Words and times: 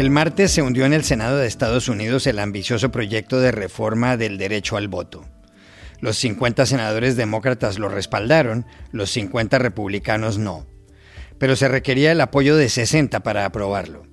El 0.00 0.08
martes 0.08 0.52
se 0.52 0.62
hundió 0.62 0.86
en 0.86 0.94
el 0.94 1.04
Senado 1.04 1.36
de 1.36 1.46
Estados 1.46 1.86
Unidos 1.86 2.26
el 2.26 2.38
ambicioso 2.38 2.90
proyecto 2.90 3.38
de 3.38 3.52
reforma 3.52 4.16
del 4.16 4.38
derecho 4.38 4.78
al 4.78 4.88
voto. 4.88 5.26
Los 6.00 6.16
50 6.16 6.64
senadores 6.64 7.16
demócratas 7.16 7.78
lo 7.78 7.90
respaldaron, 7.90 8.64
los 8.92 9.10
50 9.10 9.58
republicanos 9.58 10.38
no. 10.38 10.66
Pero 11.36 11.54
se 11.54 11.68
requería 11.68 12.12
el 12.12 12.22
apoyo 12.22 12.56
de 12.56 12.70
60 12.70 13.20
para 13.20 13.44
aprobarlo. 13.44 14.06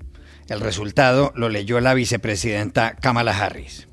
El 0.49 0.59
resultado 0.59 1.31
lo 1.37 1.47
leyó 1.47 1.79
la 1.79 1.93
vicepresidenta 1.93 2.97
Kamala 2.97 3.31
Harris. 3.31 3.87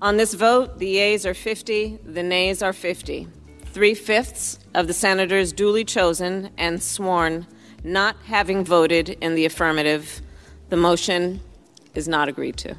On 0.00 0.16
this 0.16 0.34
vote, 0.34 0.76
the 0.80 0.88
yeas 0.88 1.24
are 1.24 1.34
50, 1.34 2.00
the 2.12 2.24
nays 2.24 2.64
are 2.64 2.72
50. 2.72 3.28
Three 3.72 3.94
fifths 3.94 4.58
of 4.74 4.88
the 4.88 4.92
senators 4.92 5.52
duly 5.52 5.84
chosen 5.84 6.50
and 6.58 6.82
sworn 6.82 7.46
not 7.84 8.16
having 8.26 8.64
voted 8.64 9.16
in 9.20 9.36
the 9.36 9.46
affirmative, 9.46 10.20
the 10.68 10.76
motion 10.76 11.40
is 11.94 12.08
not 12.08 12.28
agreed 12.28 12.56
to. 12.56 12.76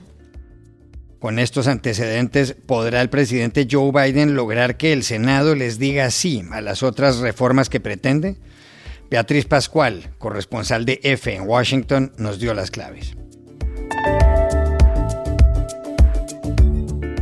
Con 1.19 1.37
estos 1.37 1.67
antecedentes, 1.67 2.55
¿podrá 2.65 3.01
el 3.01 3.09
presidente 3.09 3.67
Joe 3.69 3.91
Biden 3.91 4.35
lograr 4.35 4.77
que 4.77 4.93
el 4.93 5.03
Senado 5.03 5.53
les 5.53 5.77
diga 5.77 6.09
sí 6.11 6.43
a 6.51 6.61
las 6.61 6.81
otras 6.81 7.17
reformas 7.17 7.69
que 7.69 7.81
pretende? 7.81 8.37
Beatriz 9.09 9.45
Pascual, 9.45 10.11
corresponsal 10.17 10.85
de 10.85 11.01
F 11.03 11.33
en 11.33 11.47
Washington, 11.47 12.13
nos 12.17 12.39
dio 12.39 12.53
las 12.53 12.71
claves. 12.71 13.17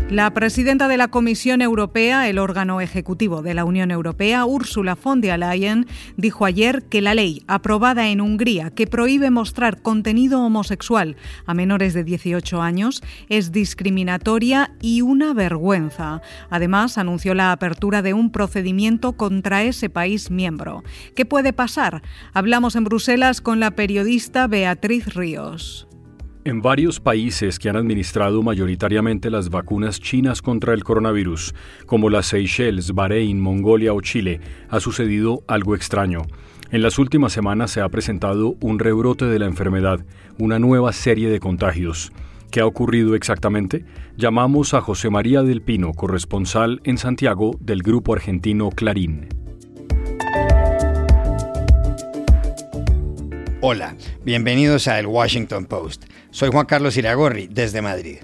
La 0.09 0.33
presidenta 0.33 0.87
de 0.87 0.95
la 0.95 1.09
Comisión 1.09 1.61
Europea, 1.61 2.29
el 2.29 2.39
órgano 2.39 2.79
ejecutivo 2.79 3.41
de 3.41 3.53
la 3.53 3.65
Unión 3.65 3.91
Europea, 3.91 4.45
Ursula 4.45 4.95
von 4.95 5.19
der 5.19 5.37
Leyen, 5.37 5.85
dijo 6.15 6.45
ayer 6.45 6.83
que 6.83 7.01
la 7.01 7.13
ley 7.13 7.43
aprobada 7.47 8.07
en 8.07 8.21
Hungría 8.21 8.69
que 8.69 8.87
prohíbe 8.87 9.31
mostrar 9.31 9.81
contenido 9.81 10.41
homosexual 10.41 11.17
a 11.45 11.53
menores 11.53 11.93
de 11.93 12.05
18 12.05 12.61
años 12.61 13.03
es 13.27 13.51
discriminatoria 13.51 14.71
y 14.81 15.01
una 15.01 15.33
vergüenza. 15.33 16.21
Además, 16.49 16.97
anunció 16.97 17.33
la 17.33 17.51
apertura 17.51 18.01
de 18.01 18.13
un 18.13 18.31
procedimiento 18.31 19.11
contra 19.11 19.63
ese 19.63 19.89
país 19.89 20.31
miembro. 20.31 20.85
¿Qué 21.15 21.25
puede 21.25 21.51
pasar? 21.51 22.01
Hablamos 22.33 22.77
en 22.77 22.85
Bruselas 22.85 23.41
con 23.41 23.59
la 23.59 23.71
periodista 23.71 24.47
Beatriz 24.47 25.13
Ríos. 25.13 25.86
En 26.47 26.61
varios 26.61 27.01
países 27.01 27.59
que 27.59 27.67
han 27.67 27.75
administrado 27.75 28.41
mayoritariamente 28.41 29.29
las 29.29 29.49
vacunas 29.49 29.99
chinas 29.99 30.41
contra 30.41 30.73
el 30.73 30.81
coronavirus, 30.81 31.53
como 31.85 32.09
las 32.09 32.27
Seychelles, 32.27 32.93
Bahrein, 32.93 33.41
Mongolia 33.41 33.93
o 33.93 33.99
Chile, 33.99 34.39
ha 34.69 34.79
sucedido 34.79 35.43
algo 35.49 35.75
extraño. 35.75 36.21
En 36.71 36.83
las 36.83 36.99
últimas 36.99 37.33
semanas 37.33 37.71
se 37.71 37.81
ha 37.81 37.89
presentado 37.89 38.55
un 38.61 38.79
rebrote 38.79 39.25
de 39.25 39.39
la 39.39 39.45
enfermedad, 39.45 40.05
una 40.39 40.57
nueva 40.57 40.93
serie 40.93 41.29
de 41.29 41.41
contagios. 41.41 42.13
¿Qué 42.49 42.61
ha 42.61 42.65
ocurrido 42.65 43.15
exactamente? 43.15 43.83
Llamamos 44.15 44.73
a 44.73 44.79
José 44.79 45.09
María 45.09 45.43
del 45.43 45.61
Pino, 45.61 45.91
corresponsal 45.91 46.79
en 46.85 46.97
Santiago 46.97 47.57
del 47.59 47.83
grupo 47.83 48.13
argentino 48.13 48.69
Clarín. 48.69 49.46
Hola, 53.59 53.95
bienvenidos 54.23 54.87
a 54.87 54.99
El 54.99 55.07
Washington 55.07 55.65
Post. 55.65 56.05
Soy 56.29 56.51
Juan 56.51 56.67
Carlos 56.67 56.95
Iragorri, 56.95 57.47
desde 57.47 57.81
Madrid. 57.81 58.17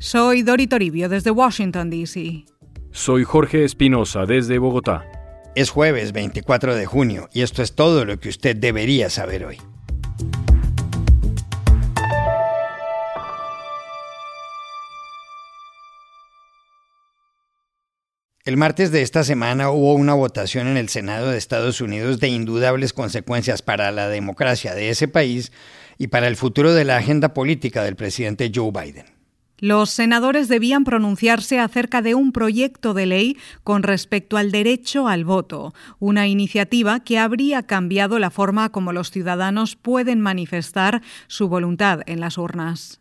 Soy 0.00 0.42
Dori 0.42 0.66
Toribio, 0.66 1.08
desde 1.08 1.30
Washington, 1.30 1.90
D.C. 1.90 2.44
Soy 2.90 3.22
Jorge 3.22 3.64
Espinosa, 3.64 4.26
desde 4.26 4.58
Bogotá. 4.58 5.04
Es 5.54 5.70
jueves 5.70 6.10
24 6.10 6.74
de 6.74 6.86
junio 6.86 7.28
y 7.32 7.42
esto 7.42 7.62
es 7.62 7.76
todo 7.76 8.04
lo 8.04 8.18
que 8.18 8.28
usted 8.28 8.56
debería 8.56 9.10
saber 9.10 9.44
hoy. 9.44 9.58
El 18.46 18.58
martes 18.58 18.92
de 18.92 19.00
esta 19.00 19.24
semana 19.24 19.70
hubo 19.70 19.94
una 19.94 20.12
votación 20.12 20.66
en 20.66 20.76
el 20.76 20.90
Senado 20.90 21.30
de 21.30 21.38
Estados 21.38 21.80
Unidos 21.80 22.20
de 22.20 22.28
indudables 22.28 22.92
consecuencias 22.92 23.62
para 23.62 23.90
la 23.90 24.10
democracia 24.10 24.74
de 24.74 24.90
ese 24.90 25.08
país 25.08 25.50
y 25.96 26.08
para 26.08 26.28
el 26.28 26.36
futuro 26.36 26.74
de 26.74 26.84
la 26.84 26.98
agenda 26.98 27.32
política 27.32 27.82
del 27.82 27.96
presidente 27.96 28.52
Joe 28.54 28.70
Biden. 28.70 29.06
Los 29.56 29.88
senadores 29.88 30.48
debían 30.48 30.84
pronunciarse 30.84 31.58
acerca 31.58 32.02
de 32.02 32.14
un 32.14 32.32
proyecto 32.32 32.92
de 32.92 33.06
ley 33.06 33.38
con 33.62 33.82
respecto 33.82 34.36
al 34.36 34.50
derecho 34.50 35.08
al 35.08 35.24
voto, 35.24 35.72
una 35.98 36.28
iniciativa 36.28 37.00
que 37.00 37.18
habría 37.18 37.62
cambiado 37.62 38.18
la 38.18 38.28
forma 38.28 38.68
como 38.68 38.92
los 38.92 39.10
ciudadanos 39.10 39.74
pueden 39.74 40.20
manifestar 40.20 41.00
su 41.28 41.48
voluntad 41.48 42.00
en 42.04 42.20
las 42.20 42.36
urnas. 42.36 43.00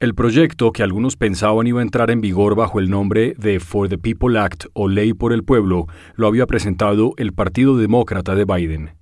El 0.00 0.14
proyecto, 0.14 0.72
que 0.72 0.82
algunos 0.82 1.16
pensaban 1.16 1.66
iba 1.66 1.80
a 1.80 1.82
entrar 1.82 2.10
en 2.10 2.22
vigor 2.22 2.54
bajo 2.54 2.80
el 2.80 2.88
nombre 2.88 3.34
de 3.36 3.60
For 3.60 3.86
the 3.86 3.98
People 3.98 4.38
Act 4.38 4.64
o 4.72 4.88
Ley 4.88 5.12
por 5.12 5.34
el 5.34 5.44
Pueblo, 5.44 5.88
lo 6.14 6.26
había 6.26 6.46
presentado 6.46 7.12
el 7.18 7.34
Partido 7.34 7.76
Demócrata 7.76 8.34
de 8.34 8.46
Biden. 8.46 8.96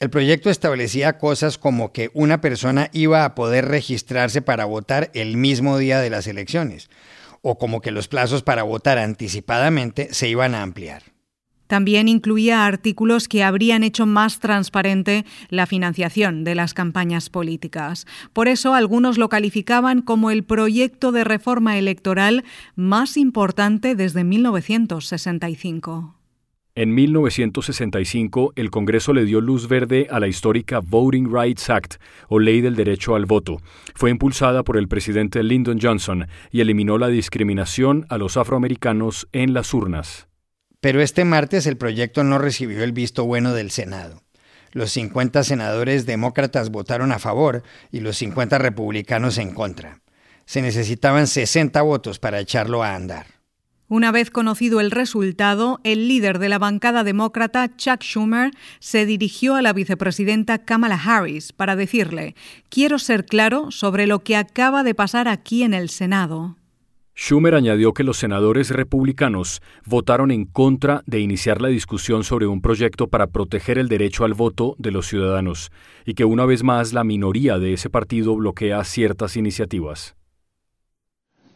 El 0.00 0.08
proyecto 0.08 0.48
establecía 0.48 1.18
cosas 1.18 1.58
como 1.58 1.92
que 1.92 2.10
una 2.14 2.40
persona 2.40 2.88
iba 2.94 3.26
a 3.26 3.34
poder 3.34 3.66
registrarse 3.66 4.40
para 4.40 4.64
votar 4.64 5.10
el 5.12 5.36
mismo 5.36 5.76
día 5.76 6.00
de 6.00 6.08
las 6.08 6.26
elecciones, 6.26 6.88
o 7.42 7.58
como 7.58 7.82
que 7.82 7.90
los 7.90 8.08
plazos 8.08 8.42
para 8.42 8.62
votar 8.62 8.96
anticipadamente 8.96 10.14
se 10.14 10.30
iban 10.30 10.54
a 10.54 10.62
ampliar. 10.62 11.02
También 11.68 12.08
incluía 12.08 12.66
artículos 12.66 13.28
que 13.28 13.44
habrían 13.44 13.84
hecho 13.84 14.06
más 14.06 14.40
transparente 14.40 15.24
la 15.50 15.66
financiación 15.66 16.42
de 16.42 16.56
las 16.56 16.74
campañas 16.74 17.30
políticas. 17.30 18.06
Por 18.32 18.48
eso 18.48 18.74
algunos 18.74 19.18
lo 19.18 19.28
calificaban 19.28 20.02
como 20.02 20.32
el 20.32 20.42
proyecto 20.42 21.12
de 21.12 21.22
reforma 21.22 21.78
electoral 21.78 22.44
más 22.74 23.16
importante 23.16 23.94
desde 23.94 24.24
1965. 24.24 26.18
En 26.78 26.94
1965, 26.94 28.52
el 28.54 28.70
Congreso 28.70 29.12
le 29.12 29.24
dio 29.24 29.40
luz 29.40 29.66
verde 29.66 30.06
a 30.12 30.20
la 30.20 30.28
histórica 30.28 30.78
Voting 30.78 31.28
Rights 31.28 31.70
Act, 31.70 31.94
o 32.28 32.38
Ley 32.38 32.60
del 32.60 32.76
Derecho 32.76 33.16
al 33.16 33.26
Voto. 33.26 33.56
Fue 33.96 34.10
impulsada 34.10 34.62
por 34.62 34.76
el 34.76 34.86
presidente 34.86 35.42
Lyndon 35.42 35.80
Johnson 35.82 36.28
y 36.52 36.60
eliminó 36.60 36.96
la 36.96 37.08
discriminación 37.08 38.06
a 38.08 38.16
los 38.16 38.36
afroamericanos 38.36 39.26
en 39.32 39.54
las 39.54 39.74
urnas. 39.74 40.27
Pero 40.80 41.02
este 41.02 41.24
martes 41.24 41.66
el 41.66 41.76
proyecto 41.76 42.22
no 42.22 42.38
recibió 42.38 42.84
el 42.84 42.92
visto 42.92 43.24
bueno 43.24 43.52
del 43.52 43.70
Senado. 43.70 44.22
Los 44.72 44.92
50 44.92 45.42
senadores 45.42 46.06
demócratas 46.06 46.70
votaron 46.70 47.10
a 47.10 47.18
favor 47.18 47.64
y 47.90 48.00
los 48.00 48.16
50 48.18 48.58
republicanos 48.58 49.38
en 49.38 49.54
contra. 49.54 50.00
Se 50.44 50.62
necesitaban 50.62 51.26
60 51.26 51.82
votos 51.82 52.18
para 52.18 52.38
echarlo 52.38 52.82
a 52.84 52.94
andar. 52.94 53.26
Una 53.88 54.12
vez 54.12 54.30
conocido 54.30 54.80
el 54.80 54.90
resultado, 54.90 55.80
el 55.82 56.08
líder 56.08 56.38
de 56.38 56.50
la 56.50 56.58
bancada 56.58 57.04
demócrata, 57.04 57.74
Chuck 57.74 58.02
Schumer, 58.02 58.50
se 58.80 59.06
dirigió 59.06 59.56
a 59.56 59.62
la 59.62 59.72
vicepresidenta 59.72 60.58
Kamala 60.58 61.00
Harris 61.02 61.52
para 61.52 61.74
decirle, 61.74 62.34
quiero 62.68 62.98
ser 62.98 63.24
claro 63.24 63.70
sobre 63.70 64.06
lo 64.06 64.22
que 64.22 64.36
acaba 64.36 64.82
de 64.82 64.94
pasar 64.94 65.26
aquí 65.26 65.62
en 65.62 65.72
el 65.72 65.88
Senado. 65.88 66.56
Schumer 67.20 67.56
añadió 67.56 67.94
que 67.94 68.04
los 68.04 68.16
senadores 68.16 68.70
republicanos 68.70 69.60
votaron 69.84 70.30
en 70.30 70.44
contra 70.44 71.02
de 71.04 71.18
iniciar 71.18 71.60
la 71.60 71.66
discusión 71.66 72.22
sobre 72.22 72.46
un 72.46 72.60
proyecto 72.60 73.08
para 73.08 73.26
proteger 73.26 73.76
el 73.76 73.88
derecho 73.88 74.24
al 74.24 74.34
voto 74.34 74.76
de 74.78 74.92
los 74.92 75.08
ciudadanos 75.08 75.72
y 76.06 76.14
que 76.14 76.24
una 76.24 76.46
vez 76.46 76.62
más 76.62 76.92
la 76.92 77.02
minoría 77.02 77.58
de 77.58 77.72
ese 77.72 77.90
partido 77.90 78.36
bloquea 78.36 78.84
ciertas 78.84 79.36
iniciativas. 79.36 80.14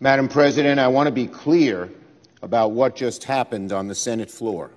Madam 0.00 0.28
President, 0.28 0.80
I 0.80 0.88
want 0.88 1.08
to 1.08 1.14
be 1.14 1.28
clear 1.28 1.88
about 2.42 2.72
what 2.72 3.00
just 3.00 3.24
happened 3.24 3.72
on 3.72 3.86
the 3.86 3.94
Senate 3.94 4.28
floor. 4.28 4.70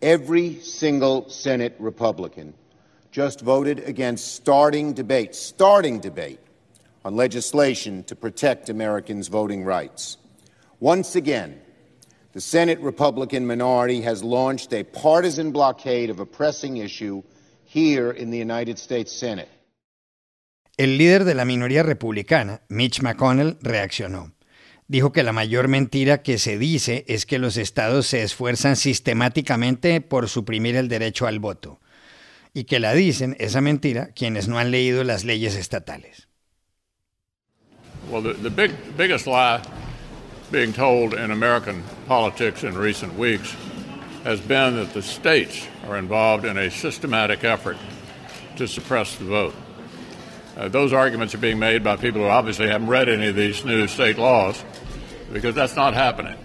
Every 0.00 0.58
single 0.62 1.26
Senate 1.28 1.74
Republican 1.78 2.54
just 3.12 3.42
voted 3.42 3.86
against 3.86 4.36
starting 4.36 4.94
debate, 4.94 5.34
starting 5.34 6.00
debate 6.00 6.40
on 7.04 7.14
legislation 7.14 8.02
to 8.04 8.16
protect 8.16 8.70
Americans' 8.70 9.28
voting 9.28 9.66
rights. 9.66 10.16
Once 10.80 11.14
again, 11.14 11.60
the 12.32 12.40
Senate 12.40 12.80
Republican 12.80 13.46
minority 13.46 14.00
has 14.00 14.24
launched 14.24 14.72
a 14.72 14.82
partisan 14.82 15.52
blockade 15.52 16.08
of 16.08 16.20
a 16.20 16.24
pressing 16.24 16.78
issue 16.78 17.22
here 17.66 18.10
in 18.10 18.30
the 18.30 18.38
United 18.38 18.78
States 18.78 19.12
Senate. 19.12 19.48
El 20.78 20.96
líder 20.96 21.24
de 21.24 21.34
la 21.34 21.44
minoría 21.44 21.82
republicana, 21.82 22.62
Mitch 22.70 23.02
McConnell, 23.02 23.58
reaccionó. 23.60 24.32
Dijo 24.88 25.12
que 25.12 25.22
la 25.22 25.32
mayor 25.32 25.68
mentira 25.68 26.22
que 26.22 26.38
se 26.38 26.56
dice 26.56 27.04
es 27.06 27.26
que 27.26 27.38
los 27.38 27.58
estados 27.58 28.06
se 28.06 28.22
esfuerzan 28.22 28.76
sistemáticamente 28.76 30.00
por 30.00 30.30
suprimir 30.30 30.76
el 30.76 30.88
derecho 30.88 31.26
al 31.26 31.40
voto, 31.40 31.78
y 32.54 32.64
que 32.64 32.80
la 32.80 32.94
dicen, 32.94 33.36
esa 33.38 33.60
mentira, 33.60 34.12
quienes 34.14 34.48
no 34.48 34.58
han 34.58 34.70
leído 34.70 35.04
las 35.04 35.24
leyes 35.24 35.56
estatales. 35.56 36.26
Well, 38.10 38.22
the, 38.22 38.32
the 38.42 38.48
big, 38.48 38.72
biggest 38.96 39.26
lie 39.26 39.60
being 40.50 40.72
told 40.72 41.14
in 41.14 41.30
American 41.30 41.82
politics 42.06 42.64
in 42.64 42.76
recent 42.76 43.14
weeks 43.14 43.54
has 44.24 44.40
been 44.40 44.76
that 44.76 44.92
the 44.92 45.02
states 45.02 45.66
are 45.86 45.96
involved 45.96 46.44
in 46.44 46.58
a 46.58 46.70
systematic 46.70 47.44
effort 47.44 47.76
to 48.56 48.66
suppress 48.66 49.16
the 49.16 49.24
vote. 49.24 49.54
uh, 50.60 50.68
those 50.68 50.92
arguments 50.92 51.34
are 51.34 51.40
being 51.40 51.58
made 51.58 51.82
by 51.82 51.96
people 51.96 52.20
who 52.20 52.28
obviously 52.28 52.68
haven't 52.68 52.88
read 52.88 53.08
any 53.08 53.28
of 53.28 53.36
these 53.36 53.64
new 53.64 53.86
state 53.86 54.18
laws 54.18 54.64
because 55.32 55.54
that's 55.54 55.76
not 55.76 55.94
happening. 55.94 56.36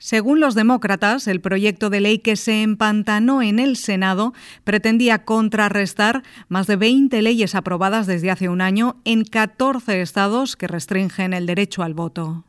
Según 0.00 0.38
los 0.38 0.54
demócratas, 0.54 1.26
el 1.26 1.40
proyecto 1.40 1.90
de 1.90 2.00
ley 2.00 2.20
que 2.20 2.36
se 2.36 2.62
empantanó 2.62 3.42
en 3.42 3.58
el 3.58 3.76
Senado 3.76 4.32
pretendía 4.62 5.24
contrarrestar 5.24 6.22
más 6.48 6.68
de 6.68 6.76
20 6.76 7.20
leyes 7.20 7.56
aprobadas 7.56 8.06
desde 8.06 8.30
hace 8.30 8.48
un 8.48 8.60
año 8.60 9.00
en 9.04 9.24
14 9.24 10.00
estados 10.00 10.54
que 10.54 10.68
restringen 10.68 11.34
el 11.34 11.46
derecho 11.46 11.82
al 11.82 11.94
voto. 11.94 12.44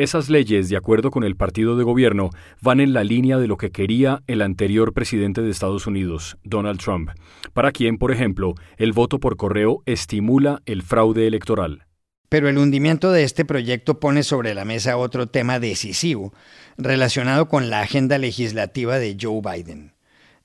Esas 0.00 0.30
leyes, 0.30 0.70
de 0.70 0.78
acuerdo 0.78 1.10
con 1.10 1.24
el 1.24 1.36
partido 1.36 1.76
de 1.76 1.84
gobierno, 1.84 2.30
van 2.62 2.80
en 2.80 2.94
la 2.94 3.04
línea 3.04 3.36
de 3.36 3.46
lo 3.46 3.58
que 3.58 3.70
quería 3.70 4.22
el 4.26 4.40
anterior 4.40 4.94
presidente 4.94 5.42
de 5.42 5.50
Estados 5.50 5.86
Unidos, 5.86 6.38
Donald 6.42 6.80
Trump, 6.80 7.10
para 7.52 7.70
quien, 7.70 7.98
por 7.98 8.10
ejemplo, 8.10 8.54
el 8.78 8.92
voto 8.92 9.20
por 9.20 9.36
correo 9.36 9.82
estimula 9.84 10.62
el 10.64 10.80
fraude 10.80 11.26
electoral. 11.26 11.84
Pero 12.30 12.48
el 12.48 12.56
hundimiento 12.56 13.12
de 13.12 13.24
este 13.24 13.44
proyecto 13.44 14.00
pone 14.00 14.22
sobre 14.22 14.54
la 14.54 14.64
mesa 14.64 14.96
otro 14.96 15.26
tema 15.26 15.60
decisivo 15.60 16.32
relacionado 16.78 17.48
con 17.48 17.68
la 17.68 17.82
agenda 17.82 18.16
legislativa 18.16 18.98
de 18.98 19.18
Joe 19.20 19.42
Biden. 19.42 19.92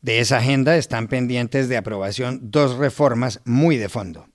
De 0.02 0.20
esa 0.20 0.40
agenda 0.40 0.76
están 0.76 1.08
pendientes 1.08 1.70
de 1.70 1.78
aprobación 1.78 2.40
dos 2.52 2.76
reformas 2.76 3.40
muy 3.46 3.78
de 3.78 3.88
fondo. 3.88 4.28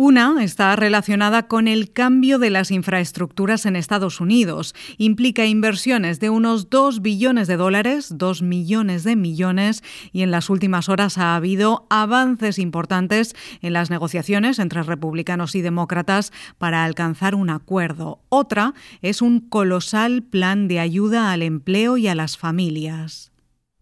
Una 0.00 0.44
está 0.44 0.76
relacionada 0.76 1.48
con 1.48 1.66
el 1.66 1.90
cambio 1.90 2.38
de 2.38 2.50
las 2.50 2.70
infraestructuras 2.70 3.66
en 3.66 3.74
Estados 3.74 4.20
Unidos. 4.20 4.76
Implica 4.96 5.44
inversiones 5.44 6.20
de 6.20 6.30
unos 6.30 6.70
2 6.70 7.02
billones 7.02 7.48
de 7.48 7.56
dólares, 7.56 8.14
2 8.16 8.42
millones 8.42 9.02
de 9.02 9.16
millones, 9.16 9.82
y 10.12 10.22
en 10.22 10.30
las 10.30 10.50
últimas 10.50 10.88
horas 10.88 11.18
ha 11.18 11.34
habido 11.34 11.88
avances 11.90 12.60
importantes 12.60 13.34
en 13.60 13.72
las 13.72 13.90
negociaciones 13.90 14.60
entre 14.60 14.84
republicanos 14.84 15.56
y 15.56 15.62
demócratas 15.62 16.32
para 16.58 16.84
alcanzar 16.84 17.34
un 17.34 17.50
acuerdo. 17.50 18.20
Otra 18.28 18.74
es 19.02 19.20
un 19.20 19.40
colosal 19.40 20.22
plan 20.22 20.68
de 20.68 20.78
ayuda 20.78 21.32
al 21.32 21.42
empleo 21.42 21.96
y 21.96 22.06
a 22.06 22.14
las 22.14 22.38
familias. 22.38 23.32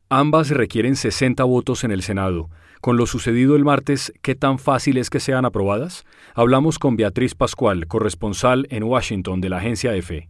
Ambas 0.08 0.48
requieren 0.48 0.96
60 0.96 1.44
votos 1.44 1.84
en 1.84 1.90
el 1.90 2.00
Senado. 2.00 2.48
Con 2.80 2.96
lo 2.96 3.06
sucedido 3.06 3.56
el 3.56 3.64
martes, 3.64 4.12
¿qué 4.22 4.34
tan 4.34 4.58
fácil 4.58 4.98
es 4.98 5.10
que 5.10 5.20
sean 5.20 5.44
aprobadas? 5.44 6.04
Hablamos 6.34 6.78
con 6.78 6.96
Beatriz 6.96 7.34
Pascual, 7.34 7.86
corresponsal 7.86 8.66
en 8.70 8.84
Washington 8.84 9.40
de 9.40 9.48
la 9.48 9.58
agencia 9.58 9.94
EFE. 9.94 10.28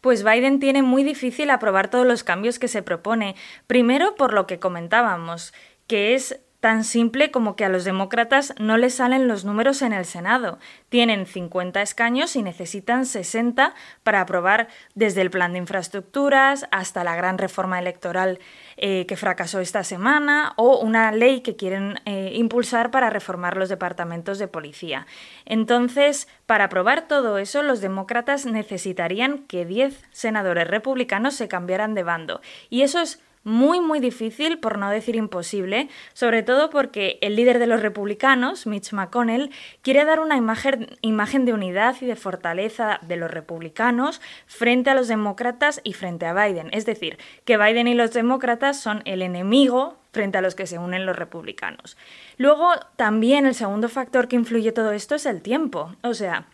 Pues 0.00 0.24
Biden 0.24 0.58
tiene 0.58 0.82
muy 0.82 1.04
difícil 1.04 1.50
aprobar 1.50 1.88
todos 1.88 2.06
los 2.06 2.24
cambios 2.24 2.58
que 2.58 2.66
se 2.66 2.82
propone. 2.82 3.36
Primero, 3.68 4.16
por 4.16 4.34
lo 4.34 4.48
que 4.48 4.58
comentábamos, 4.58 5.54
que 5.86 6.14
es 6.14 6.40
tan 6.62 6.84
simple 6.84 7.32
como 7.32 7.56
que 7.56 7.64
a 7.64 7.68
los 7.68 7.82
demócratas 7.82 8.54
no 8.56 8.76
les 8.76 8.94
salen 8.94 9.26
los 9.26 9.44
números 9.44 9.82
en 9.82 9.92
el 9.92 10.04
Senado. 10.04 10.60
Tienen 10.90 11.26
50 11.26 11.82
escaños 11.82 12.36
y 12.36 12.42
necesitan 12.44 13.04
60 13.04 13.74
para 14.04 14.20
aprobar 14.20 14.68
desde 14.94 15.22
el 15.22 15.30
plan 15.32 15.54
de 15.54 15.58
infraestructuras 15.58 16.68
hasta 16.70 17.02
la 17.02 17.16
gran 17.16 17.38
reforma 17.38 17.80
electoral 17.80 18.38
eh, 18.76 19.06
que 19.08 19.16
fracasó 19.16 19.58
esta 19.58 19.82
semana 19.82 20.52
o 20.54 20.78
una 20.78 21.10
ley 21.10 21.40
que 21.40 21.56
quieren 21.56 22.00
eh, 22.04 22.30
impulsar 22.36 22.92
para 22.92 23.10
reformar 23.10 23.56
los 23.56 23.68
departamentos 23.68 24.38
de 24.38 24.46
policía. 24.46 25.08
Entonces, 25.44 26.28
para 26.46 26.66
aprobar 26.66 27.08
todo 27.08 27.38
eso, 27.38 27.64
los 27.64 27.80
demócratas 27.80 28.46
necesitarían 28.46 29.38
que 29.48 29.66
10 29.66 30.00
senadores 30.12 30.68
republicanos 30.68 31.34
se 31.34 31.48
cambiaran 31.48 31.94
de 31.94 32.04
bando. 32.04 32.40
Y 32.70 32.82
eso 32.82 33.00
es 33.00 33.20
muy 33.44 33.80
muy 33.80 34.00
difícil, 34.00 34.58
por 34.58 34.78
no 34.78 34.90
decir 34.90 35.16
imposible, 35.16 35.88
sobre 36.12 36.42
todo 36.42 36.70
porque 36.70 37.18
el 37.20 37.36
líder 37.36 37.58
de 37.58 37.66
los 37.66 37.82
republicanos, 37.82 38.66
Mitch 38.66 38.92
McConnell, 38.92 39.50
quiere 39.82 40.04
dar 40.04 40.20
una 40.20 40.36
imagen, 40.36 40.96
imagen, 41.00 41.44
de 41.44 41.52
unidad 41.52 41.96
y 42.00 42.06
de 42.06 42.16
fortaleza 42.16 42.98
de 43.02 43.16
los 43.16 43.30
republicanos 43.30 44.20
frente 44.46 44.90
a 44.90 44.94
los 44.94 45.08
demócratas 45.08 45.80
y 45.84 45.94
frente 45.94 46.26
a 46.26 46.34
Biden. 46.34 46.68
Es 46.72 46.86
decir, 46.86 47.18
que 47.44 47.56
Biden 47.56 47.88
y 47.88 47.94
los 47.94 48.12
demócratas 48.12 48.80
son 48.80 49.02
el 49.04 49.22
enemigo 49.22 49.96
frente 50.12 50.38
a 50.38 50.42
los 50.42 50.54
que 50.54 50.66
se 50.66 50.78
unen 50.78 51.06
los 51.06 51.16
republicanos. 51.16 51.96
Luego, 52.36 52.70
también 52.96 53.46
el 53.46 53.54
segundo 53.54 53.88
factor 53.88 54.28
que 54.28 54.36
influye 54.36 54.72
todo 54.72 54.92
esto 54.92 55.14
es 55.14 55.26
el 55.26 55.42
tiempo. 55.42 55.96
O 56.02 56.14
sea, 56.14 56.46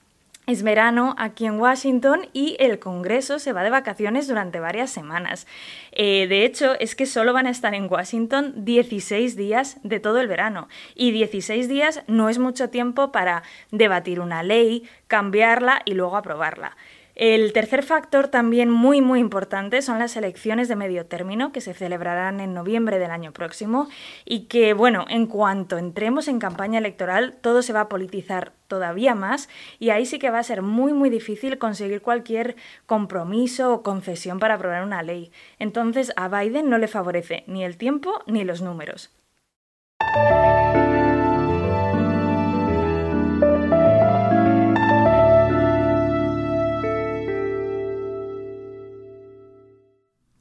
es 0.48 0.62
verano 0.62 1.14
aquí 1.18 1.44
en 1.44 1.60
Washington 1.60 2.26
y 2.32 2.56
el 2.58 2.78
Congreso 2.78 3.38
se 3.38 3.52
va 3.52 3.62
de 3.62 3.68
vacaciones 3.68 4.26
durante 4.26 4.60
varias 4.60 4.88
semanas. 4.90 5.46
Eh, 5.92 6.26
de 6.26 6.46
hecho, 6.46 6.72
es 6.80 6.94
que 6.94 7.04
solo 7.04 7.34
van 7.34 7.46
a 7.46 7.50
estar 7.50 7.74
en 7.74 7.86
Washington 7.92 8.64
16 8.64 9.36
días 9.36 9.76
de 9.82 10.00
todo 10.00 10.18
el 10.20 10.26
verano. 10.26 10.68
Y 10.94 11.10
16 11.10 11.68
días 11.68 12.02
no 12.06 12.30
es 12.30 12.38
mucho 12.38 12.70
tiempo 12.70 13.12
para 13.12 13.42
debatir 13.72 14.20
una 14.20 14.42
ley, 14.42 14.88
cambiarla 15.06 15.82
y 15.84 15.92
luego 15.92 16.16
aprobarla. 16.16 16.78
El 17.18 17.52
tercer 17.52 17.82
factor 17.82 18.28
también 18.28 18.70
muy 18.70 19.00
muy 19.00 19.18
importante 19.18 19.82
son 19.82 19.98
las 19.98 20.16
elecciones 20.16 20.68
de 20.68 20.76
medio 20.76 21.06
término 21.06 21.50
que 21.50 21.60
se 21.60 21.74
celebrarán 21.74 22.38
en 22.38 22.54
noviembre 22.54 23.00
del 23.00 23.10
año 23.10 23.32
próximo 23.32 23.88
y 24.24 24.44
que 24.44 24.72
bueno, 24.72 25.04
en 25.08 25.26
cuanto 25.26 25.78
entremos 25.78 26.28
en 26.28 26.38
campaña 26.38 26.78
electoral 26.78 27.34
todo 27.40 27.62
se 27.62 27.72
va 27.72 27.80
a 27.80 27.88
politizar 27.88 28.52
todavía 28.68 29.16
más 29.16 29.48
y 29.80 29.90
ahí 29.90 30.06
sí 30.06 30.20
que 30.20 30.30
va 30.30 30.38
a 30.38 30.44
ser 30.44 30.62
muy 30.62 30.92
muy 30.92 31.10
difícil 31.10 31.58
conseguir 31.58 32.02
cualquier 32.02 32.54
compromiso 32.86 33.72
o 33.72 33.82
concesión 33.82 34.38
para 34.38 34.54
aprobar 34.54 34.84
una 34.84 35.02
ley. 35.02 35.32
Entonces 35.58 36.12
a 36.14 36.28
Biden 36.28 36.70
no 36.70 36.78
le 36.78 36.86
favorece 36.86 37.42
ni 37.48 37.64
el 37.64 37.78
tiempo 37.78 38.22
ni 38.28 38.44
los 38.44 38.62
números. 38.62 39.10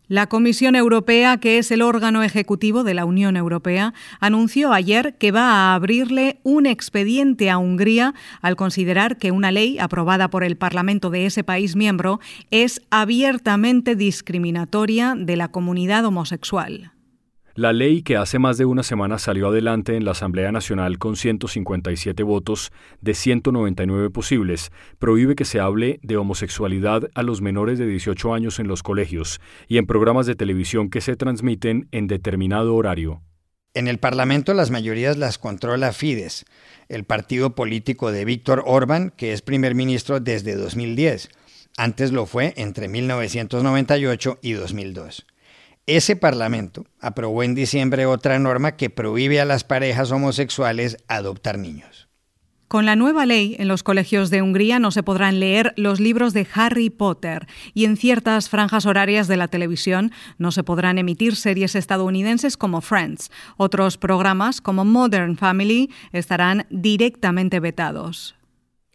La 0.09 0.27
Comisión 0.27 0.77
Europea, 0.77 1.35
que 1.35 1.57
es 1.57 1.69
el 1.69 1.81
órgano 1.81 2.23
ejecutivo 2.23 2.85
de 2.85 2.93
la 2.93 3.03
Unión 3.03 3.35
Europea, 3.35 3.93
anunció 4.21 4.71
ayer 4.71 5.15
que 5.17 5.31
va 5.31 5.51
a 5.51 5.75
abrirle 5.75 6.39
un 6.43 6.65
expediente 6.65 7.49
a 7.49 7.57
Hungría 7.57 8.13
al 8.41 8.55
considerar 8.55 9.17
que 9.17 9.31
una 9.31 9.51
ley 9.51 9.77
aprobada 9.79 10.29
por 10.29 10.45
el 10.45 10.55
Parlamento 10.55 11.09
de 11.09 11.25
ese 11.25 11.43
país 11.43 11.75
miembro 11.75 12.21
es 12.51 12.81
abiertamente 12.89 13.97
discriminatoria 13.97 15.13
de 15.17 15.35
la 15.35 15.49
comunidad 15.49 16.05
homosexual. 16.05 16.93
La 17.57 17.73
ley 17.73 18.03
que 18.03 18.17
hace 18.17 18.37
más 18.37 18.59
de 18.59 18.65
una 18.65 18.83
semana 18.83 19.17
salió 19.17 19.47
adelante 19.47 19.95
en 19.95 20.05
la 20.05 20.11
Asamblea 20.11 20.51
Nacional 20.51 20.99
con 20.99 21.15
157 21.15 22.21
votos 22.21 22.71
de 23.01 23.15
199 23.15 24.11
posibles 24.11 24.71
prohíbe 24.99 25.33
que 25.33 25.43
se 25.43 25.59
hable 25.59 25.99
de 26.03 26.17
homosexualidad 26.17 27.09
a 27.15 27.23
los 27.23 27.41
menores 27.41 27.79
de 27.79 27.87
18 27.87 28.35
años 28.35 28.59
en 28.59 28.67
los 28.67 28.83
colegios 28.83 29.41
y 29.67 29.79
en 29.79 29.87
programas 29.87 30.27
de 30.27 30.35
televisión 30.35 30.91
que 30.91 31.01
se 31.01 31.15
transmiten 31.15 31.87
en 31.91 32.05
determinado 32.05 32.75
horario. 32.75 33.23
En 33.73 33.87
el 33.87 33.97
Parlamento 33.97 34.53
las 34.53 34.69
mayorías 34.69 35.17
las 35.17 35.39
controla 35.39 35.93
Fidesz, 35.93 36.45
el 36.89 37.05
partido 37.05 37.55
político 37.55 38.11
de 38.11 38.23
Víctor 38.23 38.61
Orbán, 38.67 39.11
que 39.17 39.33
es 39.33 39.41
primer 39.41 39.73
ministro 39.73 40.19
desde 40.19 40.53
2010. 40.53 41.31
Antes 41.75 42.11
lo 42.11 42.27
fue 42.27 42.53
entre 42.55 42.87
1998 42.87 44.37
y 44.43 44.51
2002. 44.51 45.25
Ese 45.87 46.17
Parlamento 46.17 46.85
aprobó 46.99 47.43
en 47.43 47.55
diciembre 47.55 48.05
otra 48.05 48.37
norma 48.39 48.75
que 48.75 48.89
prohíbe 48.89 49.39
a 49.39 49.45
las 49.45 49.63
parejas 49.63 50.11
homosexuales 50.11 50.97
adoptar 51.07 51.57
niños. 51.57 52.09
Con 52.67 52.85
la 52.85 52.97
nueva 52.97 53.25
ley, 53.25 53.55
en 53.57 53.69
los 53.69 53.83
colegios 53.83 54.29
de 54.29 54.41
Hungría 54.41 54.79
no 54.79 54.91
se 54.91 55.01
podrán 55.01 55.39
leer 55.39 55.73
los 55.77 56.01
libros 56.01 56.33
de 56.33 56.45
Harry 56.53 56.89
Potter 56.89 57.47
y 57.73 57.85
en 57.85 57.95
ciertas 57.95 58.49
franjas 58.49 58.85
horarias 58.85 59.29
de 59.29 59.37
la 59.37 59.47
televisión 59.47 60.11
no 60.37 60.51
se 60.51 60.63
podrán 60.63 60.97
emitir 60.97 61.37
series 61.37 61.73
estadounidenses 61.73 62.57
como 62.57 62.81
Friends. 62.81 63.31
Otros 63.55 63.97
programas 63.97 64.59
como 64.59 64.83
Modern 64.83 65.37
Family 65.37 65.89
estarán 66.11 66.67
directamente 66.69 67.61
vetados. 67.61 68.36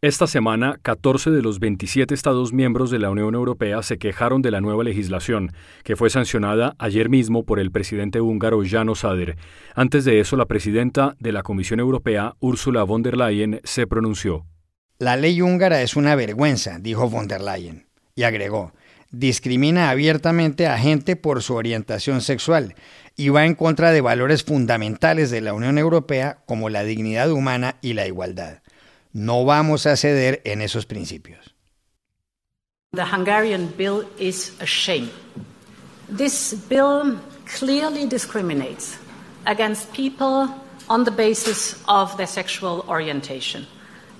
Esta 0.05 0.27
semana, 0.27 0.81
14 0.83 1.31
de 1.31 1.43
los 1.43 1.61
27 1.61 2.13
Estados 2.13 2.53
miembros 2.53 2.91
de 2.91 2.99
la 2.99 3.09
Unión 3.09 3.37
Europea 3.37 3.85
se 3.85 3.99
quejaron 3.99 4.43
de 4.43 4.51
la 4.51 4.61
nueva 4.61 4.83
legislación, 4.83 5.53
que 5.85 5.95
fue 5.95 6.11
sancionada 6.11 6.75
ayer 6.81 7.09
mismo 7.09 7.45
por 7.45 7.61
el 7.61 7.71
presidente 7.71 8.21
húngaro 8.21 8.63
Jan 8.69 8.93
Sader. 8.97 9.37
Antes 9.77 10.05
de 10.05 10.19
eso, 10.19 10.37
la 10.37 10.47
presidenta 10.47 11.15
de 11.21 11.31
la 11.31 11.45
Comisión 11.45 11.79
Europea, 11.79 12.35
Ursula 12.41 12.83
von 12.83 13.05
der 13.05 13.17
Leyen, 13.17 13.61
se 13.63 13.87
pronunció. 13.87 14.45
La 14.99 15.17
ley 15.17 15.41
húngara 15.41 15.83
es 15.83 15.95
una 15.95 16.17
vergüenza, 16.17 16.81
dijo 16.81 17.09
von 17.09 17.29
der 17.29 17.41
Leyen, 17.41 17.87
y 18.17 18.25
agregó, 18.25 18.73
discrimina 19.13 19.89
abiertamente 19.89 20.67
a 20.67 20.79
gente 20.79 21.15
por 21.15 21.45
su 21.45 21.55
orientación 21.55 22.23
sexual 22.23 22.75
y 23.15 23.29
va 23.29 23.47
en 23.47 23.55
contra 23.55 23.93
de 23.93 24.01
valores 24.01 24.43
fundamentales 24.43 25.31
de 25.31 25.43
la 25.43 25.55
Unión 25.55 25.79
Europea 25.79 26.39
como 26.45 26.71
la 26.71 26.83
dignidad 26.83 27.31
humana 27.31 27.77
y 27.83 27.93
la 27.93 28.09
igualdad. 28.09 28.62
No 29.15 29.45
vamos 29.45 29.87
a 29.87 29.97
ceder 29.97 30.41
en 30.45 30.63
esos 30.63 30.87
principios. 30.87 31.55
The 32.93 33.05
Hungarian 33.05 33.73
bill 33.77 34.07
is 34.19 34.53
a 34.61 34.67
shame. 34.67 35.11
This 36.09 36.55
bill 36.69 37.19
clearly 37.47 38.07
discriminates 38.07 38.99
against 39.47 39.93
people 39.93 40.49
on 40.89 41.05
the 41.05 41.11
basis 41.11 41.83
of 41.89 42.17
their 42.17 42.27
sexual 42.27 42.85
orientation. 42.89 43.67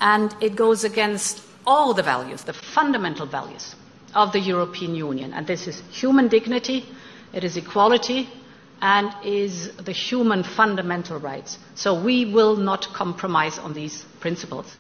And 0.01 0.35
it 0.41 0.57
goes 0.57 0.85
against 0.85 1.43
all 1.67 1.95
the 1.95 2.03
values, 2.03 2.45
the 2.45 2.53
fundamental 2.53 3.27
values 3.27 3.77
of 4.15 4.33
the 4.33 4.41
European 4.41 4.95
Union. 4.95 5.33
And 5.33 5.47
this 5.47 5.67
is 5.67 5.83
human 5.91 6.29
dignity, 6.29 6.85
it 7.33 7.45
is 7.45 7.57
equality, 7.57 8.29
and 8.81 9.15
is 9.25 9.71
the 9.77 9.93
human 9.93 10.43
fundamental 10.43 11.19
rights. 11.19 11.59
So 11.75 11.95
we 11.95 12.25
will 12.25 12.57
not 12.57 12.93
compromise 12.93 13.59
on 13.59 13.75
these 13.75 14.05
principles. 14.21 14.79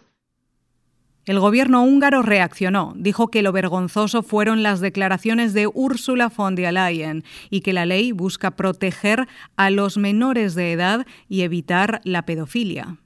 El 1.24 1.38
gobierno 1.38 1.84
húngaro 1.84 2.22
reaccionó, 2.22 2.94
dijo 2.96 3.28
que 3.28 3.42
lo 3.42 3.52
vergonzoso 3.52 4.24
fueron 4.24 4.64
las 4.64 4.80
declaraciones 4.80 5.54
de 5.54 5.68
Ursula 5.68 6.32
von 6.36 6.56
der 6.56 6.72
Leyen 6.72 7.22
y 7.48 7.60
que 7.60 7.72
la 7.72 7.86
ley 7.86 8.10
busca 8.10 8.50
proteger 8.50 9.28
a 9.56 9.70
los 9.70 9.98
menores 9.98 10.56
de 10.56 10.72
edad 10.72 11.06
y 11.28 11.42
evitar 11.42 12.00
la 12.02 12.22
pedofilia. 12.22 12.96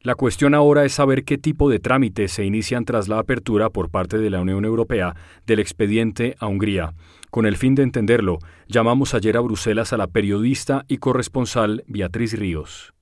La 0.00 0.14
cuestión 0.14 0.54
ahora 0.54 0.86
es 0.86 0.92
saber 0.92 1.24
qué 1.24 1.36
tipo 1.36 1.68
de 1.68 1.78
trámites 1.78 2.32
se 2.32 2.44
inician 2.44 2.86
tras 2.86 3.08
la 3.08 3.18
apertura 3.18 3.68
por 3.68 3.90
parte 3.90 4.16
de 4.16 4.30
la 4.30 4.40
Unión 4.40 4.64
Europea 4.64 5.14
del 5.46 5.58
expediente 5.58 6.36
a 6.38 6.46
Hungría. 6.46 6.94
Con 7.30 7.44
el 7.44 7.56
fin 7.56 7.74
de 7.74 7.82
entenderlo, 7.82 8.38
llamamos 8.68 9.12
ayer 9.12 9.36
a 9.36 9.40
Bruselas 9.40 9.92
a 9.92 9.98
la 9.98 10.06
periodista 10.06 10.86
y 10.88 10.96
corresponsal 10.96 11.84
Beatriz 11.86 12.32
Ríos. 12.38 12.94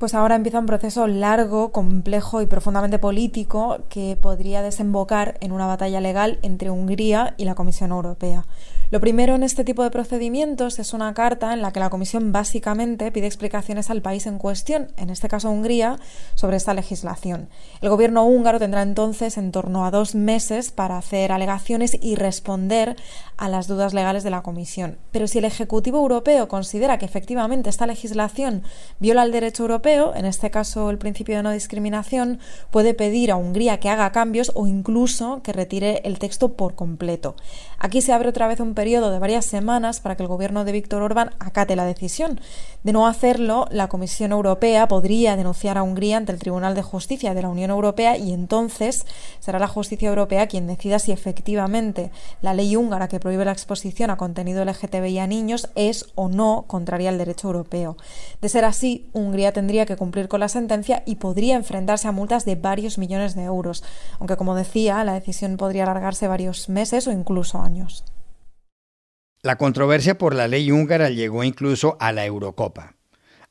Pues 0.00 0.14
ahora 0.14 0.36
empieza 0.36 0.60
un 0.60 0.66
proceso 0.66 1.08
largo, 1.08 1.72
complejo 1.72 2.40
y 2.40 2.46
profundamente 2.46 3.00
político 3.00 3.78
que 3.88 4.16
podría 4.16 4.62
desembocar 4.62 5.36
en 5.40 5.50
una 5.50 5.66
batalla 5.66 6.00
legal 6.00 6.38
entre 6.42 6.70
Hungría 6.70 7.34
y 7.36 7.44
la 7.44 7.56
Comisión 7.56 7.90
Europea. 7.90 8.44
Lo 8.90 9.00
primero 9.00 9.34
en 9.34 9.42
este 9.42 9.64
tipo 9.64 9.82
de 9.82 9.90
procedimientos 9.90 10.78
es 10.78 10.94
una 10.94 11.12
carta 11.12 11.52
en 11.52 11.60
la 11.60 11.72
que 11.72 11.80
la 11.80 11.90
Comisión 11.90 12.32
básicamente 12.32 13.12
pide 13.12 13.26
explicaciones 13.26 13.90
al 13.90 14.00
país 14.00 14.26
en 14.26 14.38
cuestión, 14.38 14.92
en 14.96 15.10
este 15.10 15.28
caso 15.28 15.50
Hungría, 15.50 15.98
sobre 16.34 16.56
esta 16.56 16.72
legislación. 16.72 17.50
El 17.82 17.90
gobierno 17.90 18.24
húngaro 18.24 18.58
tendrá 18.58 18.80
entonces 18.80 19.36
en 19.36 19.52
torno 19.52 19.84
a 19.84 19.90
dos 19.90 20.14
meses 20.14 20.70
para 20.70 20.96
hacer 20.96 21.32
alegaciones 21.32 21.98
y 22.00 22.14
responder 22.14 22.96
a 23.36 23.50
las 23.50 23.68
dudas 23.68 23.92
legales 23.92 24.24
de 24.24 24.30
la 24.30 24.40
Comisión. 24.40 24.96
Pero 25.12 25.26
si 25.26 25.36
el 25.36 25.44
Ejecutivo 25.44 25.98
Europeo 25.98 26.48
considera 26.48 26.98
que 26.98 27.04
efectivamente 27.04 27.68
esta 27.68 27.86
legislación 27.86 28.62
viola 29.00 29.22
el 29.22 29.32
derecho 29.32 29.64
europeo, 29.64 30.14
en 30.14 30.24
este 30.24 30.50
caso 30.50 30.88
el 30.88 30.96
principio 30.96 31.36
de 31.36 31.42
no 31.42 31.52
discriminación, 31.52 32.40
puede 32.70 32.94
pedir 32.94 33.32
a 33.32 33.36
Hungría 33.36 33.80
que 33.80 33.90
haga 33.90 34.12
cambios 34.12 34.50
o 34.54 34.66
incluso 34.66 35.42
que 35.42 35.52
retire 35.52 36.00
el 36.04 36.18
texto 36.18 36.54
por 36.54 36.74
completo. 36.74 37.36
Aquí 37.78 38.00
se 38.00 38.14
abre 38.14 38.30
otra 38.30 38.48
vez 38.48 38.60
un 38.60 38.77
periodo 38.78 39.10
de 39.10 39.18
varias 39.18 39.44
semanas 39.44 39.98
para 39.98 40.14
que 40.14 40.22
el 40.22 40.28
gobierno 40.28 40.64
de 40.64 40.70
Víctor 40.70 41.02
Orbán 41.02 41.32
acate 41.40 41.74
la 41.74 41.84
decisión. 41.84 42.40
De 42.84 42.92
no 42.92 43.08
hacerlo, 43.08 43.66
la 43.72 43.88
Comisión 43.88 44.30
Europea 44.30 44.86
podría 44.86 45.34
denunciar 45.34 45.76
a 45.76 45.82
Hungría 45.82 46.16
ante 46.16 46.30
el 46.30 46.38
Tribunal 46.38 46.76
de 46.76 46.82
Justicia 46.82 47.34
de 47.34 47.42
la 47.42 47.48
Unión 47.48 47.72
Europea 47.72 48.16
y 48.16 48.32
entonces 48.32 49.04
será 49.40 49.58
la 49.58 49.66
justicia 49.66 50.08
europea 50.08 50.46
quien 50.46 50.68
decida 50.68 51.00
si 51.00 51.10
efectivamente 51.10 52.12
la 52.40 52.54
ley 52.54 52.76
húngara 52.76 53.08
que 53.08 53.18
prohíbe 53.18 53.44
la 53.44 53.50
exposición 53.50 54.10
a 54.10 54.16
contenido 54.16 54.64
LGTBI 54.64 55.18
a 55.18 55.26
niños 55.26 55.70
es 55.74 56.06
o 56.14 56.28
no 56.28 56.66
contraria 56.68 57.08
al 57.08 57.18
derecho 57.18 57.48
europeo. 57.48 57.96
De 58.40 58.48
ser 58.48 58.64
así, 58.64 59.10
Hungría 59.12 59.52
tendría 59.52 59.86
que 59.86 59.96
cumplir 59.96 60.28
con 60.28 60.38
la 60.38 60.48
sentencia 60.48 61.02
y 61.04 61.16
podría 61.16 61.56
enfrentarse 61.56 62.06
a 62.06 62.12
multas 62.12 62.44
de 62.44 62.54
varios 62.54 62.96
millones 62.96 63.34
de 63.34 63.42
euros, 63.42 63.82
aunque 64.20 64.36
como 64.36 64.54
decía, 64.54 65.02
la 65.02 65.14
decisión 65.14 65.56
podría 65.56 65.82
alargarse 65.82 66.28
varios 66.28 66.68
meses 66.68 67.08
o 67.08 67.10
incluso 67.10 67.60
años. 67.60 68.04
La 69.42 69.56
controversia 69.56 70.18
por 70.18 70.34
la 70.34 70.48
ley 70.48 70.72
húngara 70.72 71.10
llegó 71.10 71.44
incluso 71.44 71.96
a 72.00 72.10
la 72.10 72.26
Eurocopa. 72.26 72.96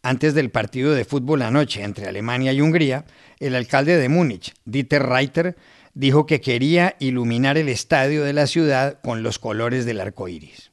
Antes 0.04 0.34
del 0.34 0.52
partido 0.52 0.94
de 0.94 1.06
fútbol 1.06 1.42
anoche 1.42 1.82
entre 1.82 2.08
Alemania 2.08 2.52
y 2.52 2.60
Hungría, 2.60 3.06
el 3.40 3.56
alcalde 3.56 3.98
de 3.98 4.10
Múnich, 4.10 4.54
Dieter 4.66 5.04
Reiter, 5.04 5.56
dijo 5.94 6.26
que 6.26 6.42
quería 6.42 6.98
iluminar 7.00 7.58
el 7.58 7.70
estadio 7.70 8.24
de 8.24 8.34
la 8.34 8.48
ciudad 8.48 9.00
con 9.02 9.24
los 9.24 9.40
colores 9.40 9.86
del 9.86 10.02
arco 10.02 10.28
iris. 10.28 10.72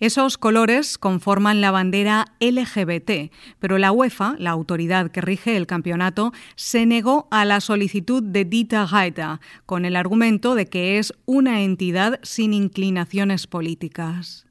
Esos 0.00 0.38
colores 0.38 0.96
conforman 0.96 1.60
la 1.60 1.72
bandera 1.72 2.26
LGBT, 2.38 3.32
pero 3.58 3.78
la 3.78 3.90
UEFA, 3.90 4.36
la 4.38 4.50
autoridad 4.50 5.10
que 5.10 5.20
rige 5.20 5.56
el 5.56 5.66
campeonato, 5.66 6.32
se 6.54 6.86
negó 6.86 7.26
a 7.32 7.44
la 7.44 7.60
solicitud 7.60 8.22
de 8.22 8.44
Dita 8.44 8.86
Gaeta, 8.86 9.40
con 9.66 9.84
el 9.84 9.96
argumento 9.96 10.54
de 10.54 10.66
que 10.66 10.98
es 10.98 11.12
una 11.26 11.62
entidad 11.62 12.20
sin 12.22 12.52
inclinaciones 12.54 13.48
políticas. 13.48 14.46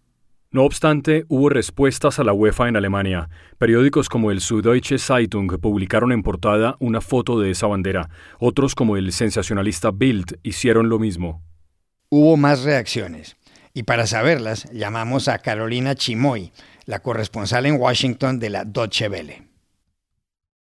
No 0.51 0.63
obstante, 0.63 1.25
hubo 1.29 1.49
respuestas 1.49 2.19
a 2.19 2.23
la 2.23 2.33
UEFA 2.33 2.67
en 2.67 2.75
Alemania. 2.75 3.29
Periódicos 3.57 4.09
como 4.09 4.31
el 4.31 4.41
Süddeutsche 4.41 4.97
Zeitung 4.97 5.59
publicaron 5.59 6.11
en 6.11 6.23
portada 6.23 6.75
una 6.79 6.99
foto 6.99 7.39
de 7.39 7.51
esa 7.51 7.67
bandera. 7.67 8.09
Otros, 8.39 8.75
como 8.75 8.97
el 8.97 9.13
sensacionalista 9.13 9.91
Bild, 9.91 10.39
hicieron 10.43 10.89
lo 10.89 10.99
mismo. 10.99 11.41
Hubo 12.09 12.37
más 12.37 12.63
reacciones. 12.63 13.37
Y 13.77 13.83
para 13.83 14.07
saberlas, 14.07 14.67
llamamos 14.71 15.27
a 15.27 15.37
Carolina 15.37 15.93
Chimoy, 15.93 16.51
la 16.87 16.97
corresponsal 16.97 17.67
en 17.67 17.79
Washington 17.79 18.39
de 18.39 18.49
la 18.49 18.65
Deutsche 18.65 19.07
Welle. 19.07 19.43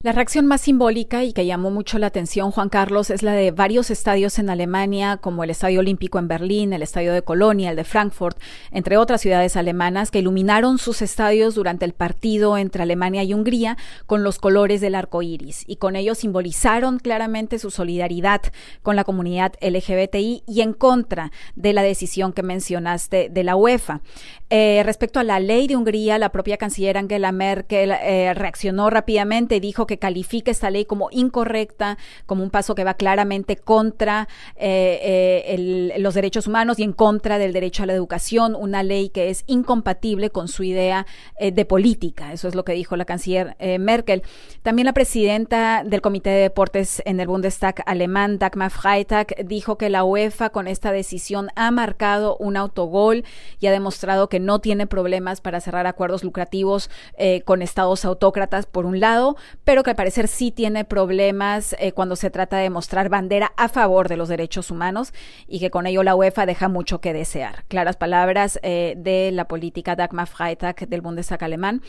La 0.03 0.13
reacción 0.13 0.48
más 0.48 0.62
simbólica 0.62 1.24
y 1.24 1.31
que 1.31 1.46
llamó 1.46 1.70
mucho 1.70 2.00
la 2.00 2.08
atención, 2.08 2.50
Juan 2.50 2.70
Carlos, 2.70 3.12
es 3.12 3.22
la 3.22 3.34
de 3.34 3.51
varios 3.51 3.91
estadios 3.91 4.39
en 4.39 4.50
Alemania, 4.50 5.17
como 5.17 5.43
el 5.43 5.51
Estadio 5.51 5.79
Olímpico 5.79 6.17
en 6.17 6.27
Berlín, 6.27 6.74
el 6.74 6.81
Estadio 6.81 7.13
de 7.13 7.22
Colonia, 7.22 7.70
el 7.70 7.75
de 7.75 7.84
Frankfurt, 7.84 8.36
entre 8.72 8.98
otras 8.98 9.22
ciudades 9.22 9.55
alemanas, 9.55 10.10
que 10.10 10.17
iluminaron 10.17 10.79
sus 10.79 11.03
estadios 11.03 11.53
durante 11.53 11.86
el 11.86 11.93
partido 11.93 12.58
entre 12.58 12.81
Alemania 12.81 13.22
y 13.22 13.36
Hungría 13.36 13.77
con 14.08 14.24
los 14.24 14.39
colores 14.39 14.81
del 14.81 14.96
arco 14.96 15.22
iris. 15.22 15.65
Y 15.67 15.75
con 15.75 15.96
ello 15.96 16.15
simbolizaron 16.15 16.98
claramente 16.98 17.60
su 17.60 17.70
solidaridad 17.70 18.41
con 18.81 18.96
la 18.96 19.03
comunidad 19.03 19.53
LGBTI 19.62 20.46
y 20.48 20.62
en 20.62 20.74
contra 20.74 21.31
de 21.53 21.74
la 21.74 21.84
decisión 21.84 22.34
que 22.34 22.41
mencionaste 22.41 23.29
de 23.29 23.43
la 23.43 23.55
UEFA. 23.55 24.01
Eh, 24.50 24.81
respecto 24.84 25.20
a 25.20 25.24
la 25.24 25.39
ley 25.39 25.67
de 25.67 25.77
Hungría, 25.77 26.17
la 26.17 26.31
propia 26.31 26.58
canciller 26.58 26.98
Angela 26.98 27.31
Merkel 27.31 27.91
eh, 27.91 28.34
reaccionó 28.34 28.89
rápidamente 28.89 29.58
y 29.58 29.60
dijo 29.60 29.86
que 29.88 29.90
califica 29.98 30.51
esta 30.51 30.69
ley 30.69 30.86
como 30.86 31.10
incorrecta, 31.12 31.98
como 32.25 32.43
un 32.43 32.50
paso 32.50 32.75
que 32.75 32.83
va 32.83 32.93
claramente 32.93 33.55
contra 33.55 34.27
eh, 34.55 35.93
los 35.98 36.13
derechos 36.13 36.48
humanos 36.48 36.79
y 36.79 36.83
en 36.83 36.93
contra 36.93 37.38
del 37.38 37.53
derecho 37.53 37.83
a 37.83 37.86
la 37.86 37.93
educación, 37.93 38.55
una 38.55 38.83
ley 38.83 39.10
que 39.10 39.29
es 39.29 39.43
incompatible 39.48 40.29
con 40.29 40.48
su 40.48 40.63
idea 40.63 41.05
de 41.39 41.65
política. 41.65 42.33
Eso 42.33 42.48
es 42.48 42.55
lo 42.55 42.63
que 42.63 42.74
dijo 42.74 42.95
la 42.95 43.05
canciller 43.05 43.55
Merkel. 43.79 44.24
También 44.63 44.86
la 44.86 44.93
presidenta 44.93 45.83
del 45.86 46.01
Comité 46.01 46.29
de 46.29 46.41
Deportes 46.41 47.01
en 47.05 47.19
el 47.19 47.27
Bundestag 47.27 47.83
alemán, 47.86 48.39
Dagmar 48.39 48.71
Freitag, 48.71 49.45
dijo 49.45 49.77
que 49.77 49.89
la 49.89 50.03
UEFA 50.03 50.50
con 50.50 50.67
esta 50.67 50.91
decisión 50.91 51.50
ha 51.55 51.71
marcado 51.71 52.38
un 52.38 52.57
autogol 52.57 53.24
y 53.60 53.67
ha 53.67 53.71
demostrado 53.71 54.29
que 54.29 54.39
no 54.39 54.60
tiene 54.60 54.88
problemas 54.88 55.41
para 55.41 55.62
cerrar 55.62 55.88
acuerdos 55.88 56.24
lucrativos 56.24 56.89
eh, 57.17 57.41
con 57.41 57.62
estados 57.62 58.05
autócratas, 58.05 58.65
por 58.65 58.86
un 58.86 59.00
lado, 59.00 59.36
pero 59.63 59.81
que 59.84 59.92
al 59.92 59.96
parecer 59.96 60.28
sí 60.28 60.52
tiene 60.52 60.86
problemas 60.86 61.76
eh, 61.80 61.92
cuando 61.92 62.16
se 62.16 62.30
trata 62.30 62.58
de 62.58 62.70
mostrar 62.70 63.10
bandera 63.10 63.54
a 63.58 63.70
favor 63.70 64.08
de 64.08 64.18
los 64.18 64.30
derechos 64.30 64.72
humanos 64.72 65.14
y 65.48 65.60
que 65.60 65.70
con 65.70 65.88
ello 65.88 66.04
la 66.04 66.16
UEFA 66.16 66.46
deja 66.46 66.68
mucho 66.68 67.02
que 67.02 67.14
desear. 67.14 67.64
Claras 67.68 67.98
palabras 67.98 68.60
eh, 68.64 68.96
de 68.98 69.32
la 69.32 69.48
política 69.48 69.96
Dagmar 69.96 70.28
Freitag 70.28 70.88
del 70.88 71.02
Bundestag 71.02 71.44
alemán. 71.44 71.82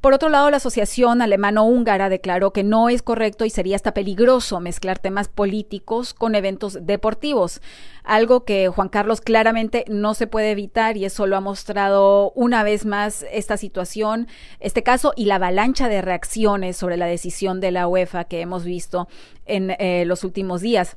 Por 0.00 0.12
otro 0.12 0.28
lado, 0.28 0.50
la 0.50 0.58
Asociación 0.58 1.22
Alemano-Húngara 1.22 2.08
declaró 2.08 2.52
que 2.52 2.62
no 2.62 2.88
es 2.88 3.02
correcto 3.02 3.44
y 3.44 3.50
sería 3.50 3.76
hasta 3.76 3.94
peligroso 3.94 4.60
mezclar 4.60 4.98
temas 4.98 5.28
políticos 5.28 6.14
con 6.14 6.34
eventos 6.34 6.78
deportivos, 6.82 7.60
algo 8.04 8.44
que 8.44 8.68
Juan 8.68 8.88
Carlos 8.88 9.20
claramente 9.20 9.84
no 9.88 10.14
se 10.14 10.26
puede 10.26 10.50
evitar 10.50 10.96
y 10.96 11.04
eso 11.04 11.26
lo 11.26 11.36
ha 11.36 11.40
mostrado 11.40 12.32
una 12.32 12.62
vez 12.62 12.84
más 12.84 13.24
esta 13.32 13.56
situación, 13.56 14.28
este 14.60 14.82
caso 14.82 15.12
y 15.16 15.24
la 15.24 15.36
avalancha 15.36 15.88
de 15.88 16.02
reacciones 16.02 16.76
sobre 16.76 16.96
la 16.96 17.06
decisión 17.06 17.60
de 17.60 17.70
la 17.70 17.88
UEFA 17.88 18.24
que 18.24 18.40
hemos 18.40 18.64
visto 18.64 19.08
en 19.46 19.74
eh, 19.78 20.04
los 20.06 20.24
últimos 20.24 20.60
días. 20.60 20.96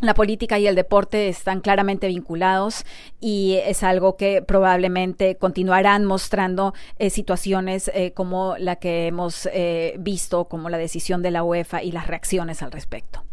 La 0.00 0.12
política 0.14 0.58
y 0.58 0.66
el 0.66 0.74
deporte 0.74 1.28
están 1.28 1.60
claramente 1.60 2.08
vinculados 2.08 2.84
y 3.20 3.58
es 3.64 3.82
algo 3.82 4.16
que 4.16 4.42
probablemente 4.42 5.36
continuarán 5.36 6.04
mostrando 6.04 6.74
eh, 6.98 7.10
situaciones 7.10 7.90
eh, 7.94 8.12
como 8.12 8.56
la 8.58 8.76
que 8.76 9.06
hemos 9.06 9.48
eh, 9.52 9.94
visto, 9.98 10.46
como 10.46 10.68
la 10.68 10.78
decisión 10.78 11.22
de 11.22 11.30
la 11.30 11.44
UEFA 11.44 11.82
y 11.82 11.92
las 11.92 12.06
reacciones 12.06 12.62
al 12.62 12.72
respecto. 12.72 13.24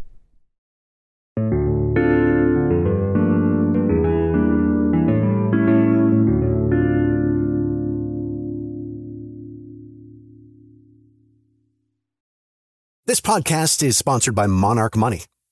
This 13.04 13.20
podcast 13.20 13.82
is 13.82 13.98
sponsored 13.98 14.34
by 14.34 14.46
Monarch 14.46 14.96
Money. 14.96 15.24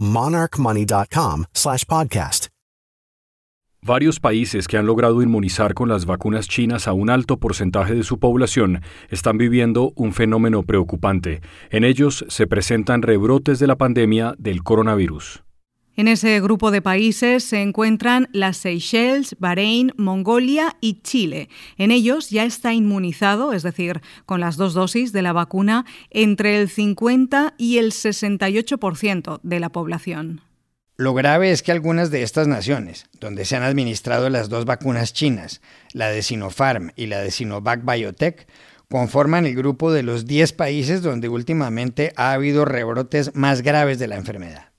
monarchmoney.com 0.00 1.44
slash 1.52 1.84
podcast. 1.84 2.48
Varios 3.82 4.20
países 4.20 4.68
que 4.68 4.76
han 4.76 4.84
logrado 4.84 5.22
inmunizar 5.22 5.72
con 5.72 5.88
las 5.88 6.04
vacunas 6.04 6.46
chinas 6.48 6.86
a 6.86 6.92
un 6.92 7.08
alto 7.08 7.38
porcentaje 7.38 7.94
de 7.94 8.02
su 8.02 8.18
población 8.18 8.82
están 9.08 9.38
viviendo 9.38 9.94
un 9.96 10.12
fenómeno 10.12 10.64
preocupante. 10.64 11.40
En 11.70 11.84
ellos 11.84 12.26
se 12.28 12.46
presentan 12.46 13.00
rebrotes 13.00 13.58
de 13.58 13.66
la 13.66 13.76
pandemia 13.76 14.34
del 14.36 14.62
coronavirus. 14.62 15.44
En 15.96 16.08
ese 16.08 16.40
grupo 16.40 16.70
de 16.70 16.80
países 16.80 17.44
se 17.44 17.60
encuentran 17.60 18.28
las 18.32 18.56
Seychelles, 18.58 19.36
Bahrein, 19.38 19.92
Mongolia 19.96 20.76
y 20.80 21.02
Chile. 21.02 21.48
En 21.76 21.90
ellos 21.90 22.30
ya 22.30 22.44
está 22.44 22.72
inmunizado, 22.72 23.52
es 23.52 23.62
decir, 23.62 24.00
con 24.24 24.40
las 24.40 24.56
dos 24.56 24.72
dosis 24.72 25.12
de 25.12 25.22
la 25.22 25.32
vacuna, 25.32 25.84
entre 26.10 26.60
el 26.60 26.68
50 26.68 27.54
y 27.58 27.78
el 27.78 27.92
68% 27.92 29.40
de 29.42 29.60
la 29.60 29.68
población. 29.70 30.40
Lo 30.96 31.14
grave 31.14 31.50
es 31.50 31.62
que 31.62 31.72
algunas 31.72 32.10
de 32.10 32.22
estas 32.22 32.46
naciones, 32.46 33.06
donde 33.20 33.44
se 33.44 33.56
han 33.56 33.62
administrado 33.62 34.28
las 34.28 34.48
dos 34.48 34.66
vacunas 34.66 35.12
chinas, 35.12 35.60
la 35.92 36.10
de 36.10 36.22
Sinopharm 36.22 36.92
y 36.94 37.06
la 37.06 37.20
de 37.20 37.30
Sinovac 37.30 37.84
Biotech, 37.84 38.46
conforman 38.90 39.46
el 39.46 39.54
grupo 39.54 39.92
de 39.92 40.02
los 40.02 40.26
10 40.26 40.52
países 40.52 41.00
donde 41.00 41.28
últimamente 41.28 42.12
ha 42.16 42.32
habido 42.32 42.64
rebrotes 42.64 43.34
más 43.34 43.62
graves 43.62 43.98
de 43.98 44.08
la 44.08 44.16
enfermedad. 44.16 44.69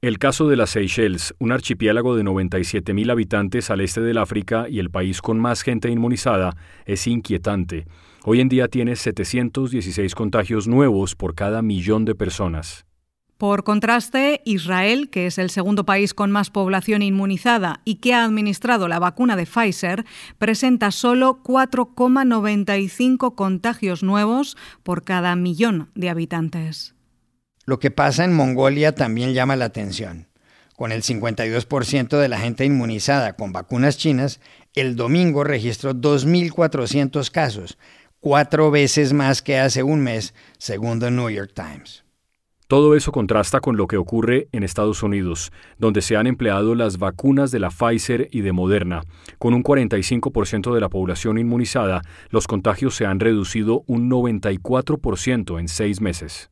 El 0.00 0.20
caso 0.20 0.46
de 0.46 0.54
las 0.54 0.70
Seychelles, 0.70 1.34
un 1.40 1.50
archipiélago 1.50 2.14
de 2.14 2.22
97.000 2.22 3.10
habitantes 3.10 3.68
al 3.68 3.80
este 3.80 4.00
del 4.00 4.18
África 4.18 4.68
y 4.68 4.78
el 4.78 4.90
país 4.90 5.20
con 5.20 5.40
más 5.40 5.62
gente 5.62 5.90
inmunizada, 5.90 6.54
es 6.86 7.08
inquietante. 7.08 7.84
Hoy 8.24 8.40
en 8.40 8.48
día 8.48 8.68
tiene 8.68 8.94
716 8.94 10.14
contagios 10.14 10.68
nuevos 10.68 11.16
por 11.16 11.34
cada 11.34 11.62
millón 11.62 12.04
de 12.04 12.14
personas. 12.14 12.86
Por 13.38 13.64
contraste, 13.64 14.40
Israel, 14.44 15.10
que 15.10 15.26
es 15.26 15.36
el 15.36 15.50
segundo 15.50 15.84
país 15.84 16.14
con 16.14 16.30
más 16.30 16.50
población 16.50 17.02
inmunizada 17.02 17.80
y 17.84 17.96
que 17.96 18.14
ha 18.14 18.22
administrado 18.22 18.86
la 18.86 19.00
vacuna 19.00 19.34
de 19.34 19.46
Pfizer, 19.46 20.04
presenta 20.38 20.92
solo 20.92 21.42
4,95 21.42 23.34
contagios 23.34 24.04
nuevos 24.04 24.56
por 24.84 25.02
cada 25.02 25.34
millón 25.34 25.90
de 25.96 26.08
habitantes. 26.08 26.94
Lo 27.68 27.78
que 27.78 27.90
pasa 27.90 28.24
en 28.24 28.32
Mongolia 28.32 28.94
también 28.94 29.34
llama 29.34 29.54
la 29.54 29.66
atención. 29.66 30.26
Con 30.74 30.90
el 30.90 31.02
52% 31.02 32.18
de 32.18 32.28
la 32.28 32.38
gente 32.38 32.64
inmunizada 32.64 33.34
con 33.34 33.52
vacunas 33.52 33.98
chinas, 33.98 34.40
el 34.74 34.96
domingo 34.96 35.44
registró 35.44 35.92
2.400 35.92 37.30
casos, 37.30 37.76
cuatro 38.20 38.70
veces 38.70 39.12
más 39.12 39.42
que 39.42 39.58
hace 39.58 39.82
un 39.82 40.00
mes, 40.00 40.32
según 40.56 40.98
The 40.98 41.10
New 41.10 41.28
York 41.28 41.52
Times. 41.54 42.04
Todo 42.68 42.96
eso 42.96 43.12
contrasta 43.12 43.60
con 43.60 43.76
lo 43.76 43.86
que 43.86 43.98
ocurre 43.98 44.48
en 44.52 44.62
Estados 44.62 45.02
Unidos, 45.02 45.52
donde 45.76 46.00
se 46.00 46.16
han 46.16 46.26
empleado 46.26 46.74
las 46.74 46.96
vacunas 46.96 47.50
de 47.50 47.58
la 47.58 47.68
Pfizer 47.68 48.30
y 48.32 48.40
de 48.40 48.52
Moderna. 48.52 49.02
Con 49.38 49.52
un 49.52 49.62
45% 49.62 50.72
de 50.72 50.80
la 50.80 50.88
población 50.88 51.36
inmunizada, 51.36 52.00
los 52.30 52.46
contagios 52.46 52.96
se 52.96 53.04
han 53.04 53.20
reducido 53.20 53.84
un 53.86 54.08
94% 54.08 55.60
en 55.60 55.68
seis 55.68 56.00
meses. 56.00 56.48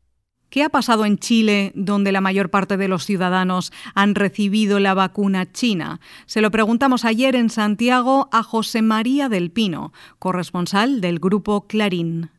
¿Qué 0.51 0.63
ha 0.63 0.69
pasado 0.69 1.05
en 1.05 1.19
Chile, 1.19 1.73
donde 1.75 2.13
la 2.13 2.21
mayor 2.21 2.51
parte 2.51 2.77
de 2.77 2.89
los 2.89 3.05
ciudadanos 3.05 3.73
han 3.95 4.15
recibido 4.15 4.79
la 4.79 4.95
vacuna 4.95 5.51
china? 5.51 6.01
Se 6.27 6.41
lo 6.41 6.51
preguntamos 6.51 7.05
ayer 7.05 7.35
en 7.35 7.51
Santiago 7.51 8.29
a 8.33 8.43
José 8.43 8.81
María 8.81 9.29
del 9.29 9.51
Pino, 9.51 9.93
corresponsal 10.19 11.01
del 11.01 11.19
grupo 11.19 11.67
Clarín. 11.67 12.31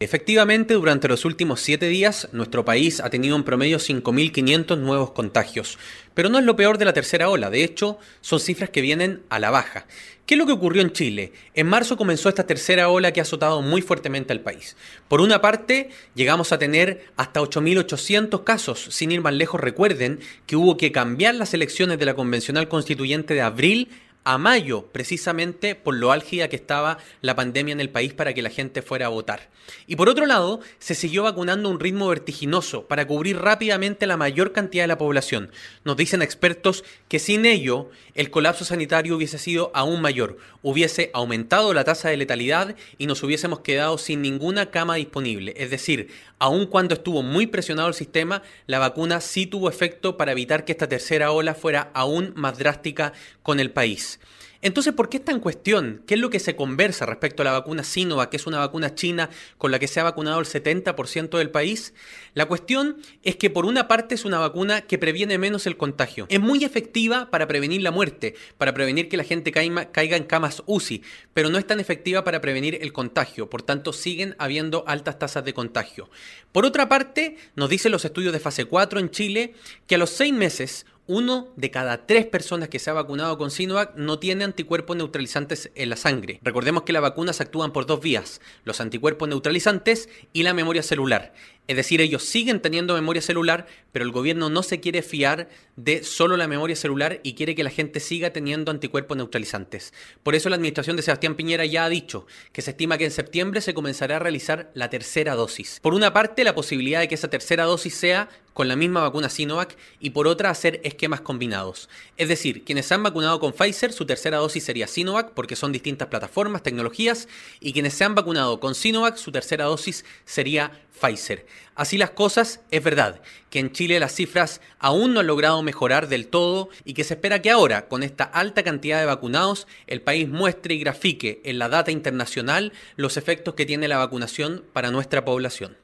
Efectivamente, 0.00 0.74
durante 0.74 1.06
los 1.06 1.24
últimos 1.24 1.60
siete 1.60 1.86
días, 1.86 2.28
nuestro 2.32 2.64
país 2.64 3.00
ha 3.00 3.10
tenido 3.10 3.36
en 3.36 3.44
promedio 3.44 3.78
5.500 3.78 4.76
nuevos 4.78 5.12
contagios. 5.12 5.78
Pero 6.14 6.28
no 6.28 6.40
es 6.40 6.44
lo 6.44 6.56
peor 6.56 6.78
de 6.78 6.84
la 6.84 6.92
tercera 6.92 7.28
ola, 7.28 7.48
de 7.48 7.62
hecho, 7.62 7.98
son 8.20 8.40
cifras 8.40 8.70
que 8.70 8.80
vienen 8.80 9.22
a 9.28 9.38
la 9.38 9.50
baja. 9.50 9.86
¿Qué 10.26 10.34
es 10.34 10.38
lo 10.38 10.46
que 10.46 10.52
ocurrió 10.52 10.82
en 10.82 10.92
Chile? 10.92 11.32
En 11.54 11.68
marzo 11.68 11.96
comenzó 11.96 12.28
esta 12.28 12.46
tercera 12.46 12.88
ola 12.88 13.12
que 13.12 13.20
ha 13.20 13.22
azotado 13.22 13.62
muy 13.62 13.82
fuertemente 13.82 14.32
al 14.32 14.40
país. 14.40 14.76
Por 15.06 15.20
una 15.20 15.40
parte, 15.40 15.90
llegamos 16.14 16.50
a 16.50 16.58
tener 16.58 17.04
hasta 17.16 17.40
8.800 17.40 18.42
casos. 18.42 18.88
Sin 18.90 19.12
ir 19.12 19.20
más 19.20 19.34
lejos, 19.34 19.60
recuerden 19.60 20.18
que 20.46 20.56
hubo 20.56 20.76
que 20.76 20.90
cambiar 20.90 21.36
las 21.36 21.54
elecciones 21.54 22.00
de 22.00 22.06
la 22.06 22.14
Convencional 22.14 22.68
Constituyente 22.68 23.34
de 23.34 23.42
abril 23.42 23.90
a 24.24 24.38
mayo, 24.38 24.88
precisamente 24.90 25.74
por 25.74 25.94
lo 25.94 26.10
álgida 26.10 26.48
que 26.48 26.56
estaba 26.56 26.98
la 27.20 27.36
pandemia 27.36 27.72
en 27.72 27.80
el 27.80 27.90
país 27.90 28.14
para 28.14 28.34
que 28.34 28.42
la 28.42 28.50
gente 28.50 28.82
fuera 28.82 29.06
a 29.06 29.10
votar. 29.10 29.50
Y 29.86 29.96
por 29.96 30.08
otro 30.08 30.26
lado, 30.26 30.60
se 30.78 30.94
siguió 30.94 31.22
vacunando 31.22 31.68
a 31.68 31.72
un 31.72 31.80
ritmo 31.80 32.08
vertiginoso 32.08 32.86
para 32.86 33.06
cubrir 33.06 33.38
rápidamente 33.38 34.06
la 34.06 34.16
mayor 34.16 34.52
cantidad 34.52 34.84
de 34.84 34.88
la 34.88 34.98
población. 34.98 35.50
Nos 35.84 35.96
dicen 35.96 36.22
expertos 36.22 36.84
que 37.08 37.18
sin 37.18 37.46
ello 37.46 37.90
el 38.14 38.30
colapso 38.30 38.64
sanitario 38.64 39.16
hubiese 39.16 39.38
sido 39.38 39.70
aún 39.74 40.00
mayor, 40.00 40.38
hubiese 40.62 41.10
aumentado 41.14 41.74
la 41.74 41.84
tasa 41.84 42.08
de 42.08 42.16
letalidad 42.16 42.76
y 42.98 43.06
nos 43.06 43.22
hubiésemos 43.22 43.60
quedado 43.60 43.98
sin 43.98 44.22
ninguna 44.22 44.70
cama 44.70 44.96
disponible. 44.96 45.54
Es 45.56 45.70
decir, 45.70 46.10
aun 46.38 46.66
cuando 46.66 46.94
estuvo 46.94 47.22
muy 47.22 47.46
presionado 47.46 47.88
el 47.88 47.94
sistema, 47.94 48.42
la 48.66 48.78
vacuna 48.78 49.20
sí 49.20 49.46
tuvo 49.46 49.68
efecto 49.68 50.16
para 50.16 50.32
evitar 50.32 50.64
que 50.64 50.72
esta 50.72 50.88
tercera 50.88 51.32
ola 51.32 51.54
fuera 51.54 51.90
aún 51.94 52.32
más 52.36 52.58
drástica 52.58 53.12
con 53.42 53.60
el 53.60 53.70
país. 53.70 54.20
Entonces, 54.64 54.94
¿por 54.94 55.10
qué 55.10 55.18
está 55.18 55.30
en 55.30 55.40
cuestión? 55.40 56.02
¿Qué 56.06 56.14
es 56.14 56.20
lo 56.20 56.30
que 56.30 56.40
se 56.40 56.56
conversa 56.56 57.04
respecto 57.04 57.42
a 57.42 57.44
la 57.44 57.52
vacuna 57.52 57.84
Sinovac, 57.84 58.30
que 58.30 58.38
es 58.38 58.46
una 58.46 58.58
vacuna 58.58 58.94
china 58.94 59.28
con 59.58 59.70
la 59.70 59.78
que 59.78 59.86
se 59.86 60.00
ha 60.00 60.04
vacunado 60.04 60.40
el 60.40 60.46
70% 60.46 61.36
del 61.36 61.50
país? 61.50 61.92
La 62.32 62.46
cuestión 62.46 62.96
es 63.22 63.36
que 63.36 63.50
por 63.50 63.66
una 63.66 63.88
parte 63.88 64.14
es 64.14 64.24
una 64.24 64.38
vacuna 64.38 64.80
que 64.80 64.96
previene 64.96 65.36
menos 65.36 65.66
el 65.66 65.76
contagio. 65.76 66.24
Es 66.30 66.40
muy 66.40 66.64
efectiva 66.64 67.30
para 67.30 67.46
prevenir 67.46 67.82
la 67.82 67.90
muerte, 67.90 68.36
para 68.56 68.72
prevenir 68.72 69.10
que 69.10 69.18
la 69.18 69.24
gente 69.24 69.52
caiga 69.52 70.16
en 70.16 70.24
camas 70.24 70.62
UCI, 70.64 71.02
pero 71.34 71.50
no 71.50 71.58
es 71.58 71.66
tan 71.66 71.78
efectiva 71.78 72.24
para 72.24 72.40
prevenir 72.40 72.78
el 72.80 72.94
contagio. 72.94 73.50
Por 73.50 73.60
tanto, 73.60 73.92
siguen 73.92 74.34
habiendo 74.38 74.84
altas 74.86 75.18
tasas 75.18 75.44
de 75.44 75.52
contagio. 75.52 76.08
Por 76.52 76.64
otra 76.64 76.88
parte, 76.88 77.36
nos 77.54 77.68
dicen 77.68 77.92
los 77.92 78.06
estudios 78.06 78.32
de 78.32 78.40
fase 78.40 78.64
4 78.64 78.98
en 78.98 79.10
Chile 79.10 79.52
que 79.86 79.96
a 79.96 79.98
los 79.98 80.08
seis 80.08 80.32
meses 80.32 80.86
uno 81.06 81.48
de 81.56 81.70
cada 81.70 82.06
tres 82.06 82.26
personas 82.26 82.68
que 82.68 82.78
se 82.78 82.90
ha 82.90 82.94
vacunado 82.94 83.36
con 83.36 83.50
Sinovac 83.50 83.94
no 83.96 84.18
tiene 84.18 84.44
anticuerpos 84.44 84.96
neutralizantes 84.96 85.70
en 85.74 85.90
la 85.90 85.96
sangre. 85.96 86.40
Recordemos 86.42 86.84
que 86.84 86.92
las 86.92 87.02
vacunas 87.02 87.40
actúan 87.40 87.72
por 87.72 87.86
dos 87.86 88.00
vías, 88.00 88.40
los 88.64 88.80
anticuerpos 88.80 89.28
neutralizantes 89.28 90.08
y 90.32 90.42
la 90.44 90.54
memoria 90.54 90.82
celular. 90.82 91.34
Es 91.66 91.76
decir, 91.76 92.02
ellos 92.02 92.24
siguen 92.24 92.60
teniendo 92.60 92.92
memoria 92.92 93.22
celular, 93.22 93.66
pero 93.90 94.04
el 94.04 94.10
gobierno 94.10 94.50
no 94.50 94.62
se 94.62 94.80
quiere 94.80 95.00
fiar 95.00 95.48
de 95.76 96.04
solo 96.04 96.36
la 96.36 96.46
memoria 96.46 96.76
celular 96.76 97.20
y 97.22 97.34
quiere 97.34 97.54
que 97.54 97.64
la 97.64 97.70
gente 97.70 98.00
siga 98.00 98.34
teniendo 98.34 98.70
anticuerpos 98.70 99.16
neutralizantes. 99.16 99.94
Por 100.22 100.34
eso 100.34 100.50
la 100.50 100.56
administración 100.56 100.96
de 100.96 101.02
Sebastián 101.02 101.36
Piñera 101.36 101.64
ya 101.64 101.86
ha 101.86 101.88
dicho 101.88 102.26
que 102.52 102.60
se 102.60 102.72
estima 102.72 102.98
que 102.98 103.06
en 103.06 103.10
septiembre 103.10 103.62
se 103.62 103.72
comenzará 103.72 104.16
a 104.16 104.18
realizar 104.18 104.70
la 104.74 104.90
tercera 104.90 105.34
dosis. 105.34 105.80
Por 105.80 105.94
una 105.94 106.12
parte, 106.12 106.44
la 106.44 106.54
posibilidad 106.54 107.00
de 107.00 107.08
que 107.08 107.14
esa 107.14 107.30
tercera 107.30 107.64
dosis 107.64 107.94
sea 107.94 108.28
con 108.54 108.68
la 108.68 108.76
misma 108.76 109.02
vacuna 109.02 109.28
Sinovac 109.28 109.76
y 110.00 110.10
por 110.10 110.26
otra 110.26 110.48
hacer 110.48 110.80
esquemas 110.84 111.20
combinados. 111.20 111.90
Es 112.16 112.28
decir, 112.28 112.64
quienes 112.64 112.86
se 112.86 112.94
han 112.94 113.02
vacunado 113.02 113.38
con 113.40 113.52
Pfizer, 113.52 113.92
su 113.92 114.06
tercera 114.06 114.38
dosis 114.38 114.64
sería 114.64 114.86
Sinovac 114.86 115.32
porque 115.32 115.56
son 115.56 115.72
distintas 115.72 116.08
plataformas, 116.08 116.62
tecnologías, 116.62 117.28
y 117.60 117.72
quienes 117.74 117.92
se 117.94 118.04
han 118.04 118.14
vacunado 118.14 118.60
con 118.60 118.74
Sinovac, 118.74 119.16
su 119.16 119.32
tercera 119.32 119.64
dosis 119.64 120.04
sería 120.24 120.72
Pfizer. 121.00 121.46
Así 121.74 121.98
las 121.98 122.10
cosas, 122.10 122.60
es 122.70 122.82
verdad 122.82 123.20
que 123.50 123.58
en 123.58 123.72
Chile 123.72 123.98
las 123.98 124.14
cifras 124.14 124.60
aún 124.78 125.12
no 125.12 125.20
han 125.20 125.26
logrado 125.26 125.60
mejorar 125.62 126.08
del 126.08 126.28
todo 126.28 126.68
y 126.84 126.94
que 126.94 127.02
se 127.02 127.14
espera 127.14 127.42
que 127.42 127.50
ahora, 127.50 127.88
con 127.88 128.04
esta 128.04 128.24
alta 128.24 128.62
cantidad 128.62 129.00
de 129.00 129.06
vacunados, 129.06 129.66
el 129.88 130.00
país 130.00 130.28
muestre 130.28 130.74
y 130.74 130.78
grafique 130.78 131.42
en 131.44 131.58
la 131.58 131.68
data 131.68 131.90
internacional 131.90 132.72
los 132.94 133.16
efectos 133.16 133.54
que 133.54 133.66
tiene 133.66 133.88
la 133.88 133.98
vacunación 133.98 134.64
para 134.72 134.92
nuestra 134.92 135.24
población. 135.24 135.83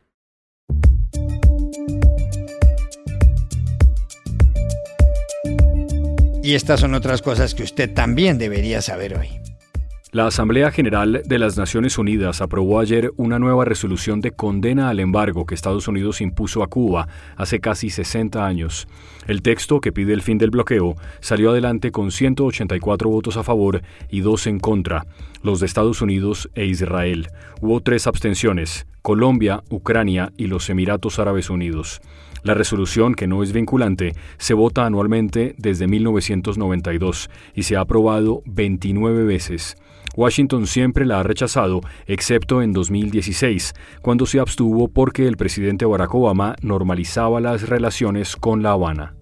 Y 6.42 6.55
estas 6.55 6.81
son 6.81 6.94
otras 6.94 7.20
cosas 7.20 7.55
que 7.55 7.62
usted 7.62 7.92
también 7.92 8.38
debería 8.38 8.81
saber 8.81 9.18
hoy. 9.18 9.29
La 10.12 10.26
Asamblea 10.26 10.72
General 10.72 11.22
de 11.24 11.38
las 11.38 11.57
Naciones 11.57 11.96
Unidas 11.96 12.40
aprobó 12.40 12.81
ayer 12.81 13.12
una 13.16 13.38
nueva 13.38 13.64
resolución 13.64 14.20
de 14.20 14.33
condena 14.33 14.88
al 14.88 14.98
embargo 14.98 15.46
que 15.46 15.55
Estados 15.55 15.87
Unidos 15.87 16.20
impuso 16.20 16.64
a 16.64 16.66
Cuba 16.66 17.07
hace 17.37 17.61
casi 17.61 17.90
60 17.90 18.44
años. 18.44 18.88
El 19.29 19.42
texto, 19.42 19.81
que 19.81 19.92
pide 19.92 20.12
el 20.12 20.22
fin 20.22 20.37
del 20.38 20.50
bloqueo, 20.50 20.96
salió 21.20 21.50
adelante 21.50 21.92
con 21.92 22.11
184 22.11 23.09
votos 23.09 23.37
a 23.37 23.44
favor 23.44 23.83
y 24.09 24.20
dos 24.20 24.48
en 24.48 24.59
contra, 24.59 25.07
los 25.44 25.61
de 25.61 25.66
Estados 25.66 26.03
Unidos 26.03 26.50
e 26.57 26.64
Israel. 26.64 27.29
Hubo 27.61 27.81
tres 27.81 28.09
abstenciones, 28.09 28.88
Colombia, 29.03 29.62
Ucrania 29.70 30.33
y 30.37 30.48
los 30.48 30.68
Emiratos 30.70 31.20
Árabes 31.20 31.50
Unidos. 31.50 32.00
La 32.42 32.55
resolución, 32.55 33.14
que 33.14 33.26
no 33.26 33.42
es 33.42 33.53
vinculante, 33.53 34.14
se 34.38 34.55
vota 34.55 34.87
anualmente 34.87 35.55
desde 35.59 35.87
1992 35.87 37.31
y 37.55 37.62
se 37.64 37.76
ha 37.76 37.81
aprobado 37.81 38.42
29 38.46 39.24
veces. 39.24 39.76
Washington 40.16 40.66
siempre 40.66 41.07
la 41.07 41.20
ha 41.20 41.22
rechazado, 41.22 41.81
excepto 42.07 42.62
en 42.62 42.72
2016, 42.72 43.74
cuando 44.03 44.26
se 44.26 44.40
abstuvo 44.40 44.88
porque 44.88 45.26
el 45.26 45.37
presidente 45.37 45.85
Barack 45.85 46.14
Obama 46.14 46.57
normalizaba 46.62 47.40
las 47.40 47.68
relaciones 47.68 48.37
con 48.37 48.62
La 48.62 48.72
Habana. 48.72 49.19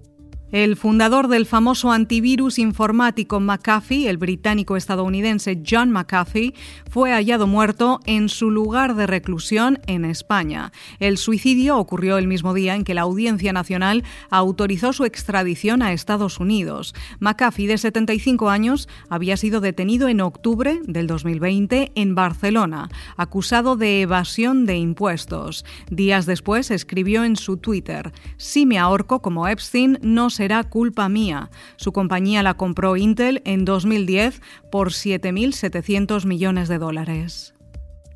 El 0.50 0.76
fundador 0.76 1.28
del 1.28 1.44
famoso 1.44 1.92
antivirus 1.92 2.58
informático 2.58 3.38
McAfee, 3.38 4.08
el 4.08 4.16
británico 4.16 4.78
estadounidense 4.78 5.62
John 5.68 5.90
McAfee, 5.90 6.54
fue 6.90 7.12
hallado 7.12 7.46
muerto 7.46 8.00
en 8.06 8.30
su 8.30 8.50
lugar 8.50 8.94
de 8.94 9.06
reclusión 9.06 9.78
en 9.86 10.06
España. 10.06 10.72
El 11.00 11.18
suicidio 11.18 11.76
ocurrió 11.76 12.16
el 12.16 12.26
mismo 12.26 12.54
día 12.54 12.74
en 12.74 12.84
que 12.84 12.94
la 12.94 13.02
Audiencia 13.02 13.52
Nacional 13.52 14.04
autorizó 14.30 14.94
su 14.94 15.04
extradición 15.04 15.82
a 15.82 15.92
Estados 15.92 16.40
Unidos. 16.40 16.94
McAfee, 17.20 17.66
de 17.66 17.76
75 17.76 18.48
años, 18.48 18.88
había 19.10 19.36
sido 19.36 19.60
detenido 19.60 20.08
en 20.08 20.22
octubre 20.22 20.80
del 20.84 21.08
2020 21.08 21.92
en 21.94 22.14
Barcelona, 22.14 22.88
acusado 23.18 23.76
de 23.76 24.00
evasión 24.00 24.64
de 24.64 24.78
impuestos. 24.78 25.66
Días 25.90 26.24
después 26.24 26.70
escribió 26.70 27.24
en 27.24 27.36
su 27.36 27.58
Twitter: 27.58 28.12
Si 28.38 28.64
me 28.64 28.78
ahorco 28.78 29.20
como 29.20 29.46
Epstein, 29.46 29.98
no 30.00 30.30
será 30.38 30.62
culpa 30.62 31.08
mía. 31.08 31.50
Su 31.74 31.90
compañía 31.90 32.44
la 32.44 32.54
compró 32.54 32.96
Intel 32.96 33.42
en 33.44 33.64
2010 33.64 34.40
por 34.70 34.90
7.700 34.90 36.26
millones 36.26 36.68
de 36.68 36.78
dólares. 36.78 37.57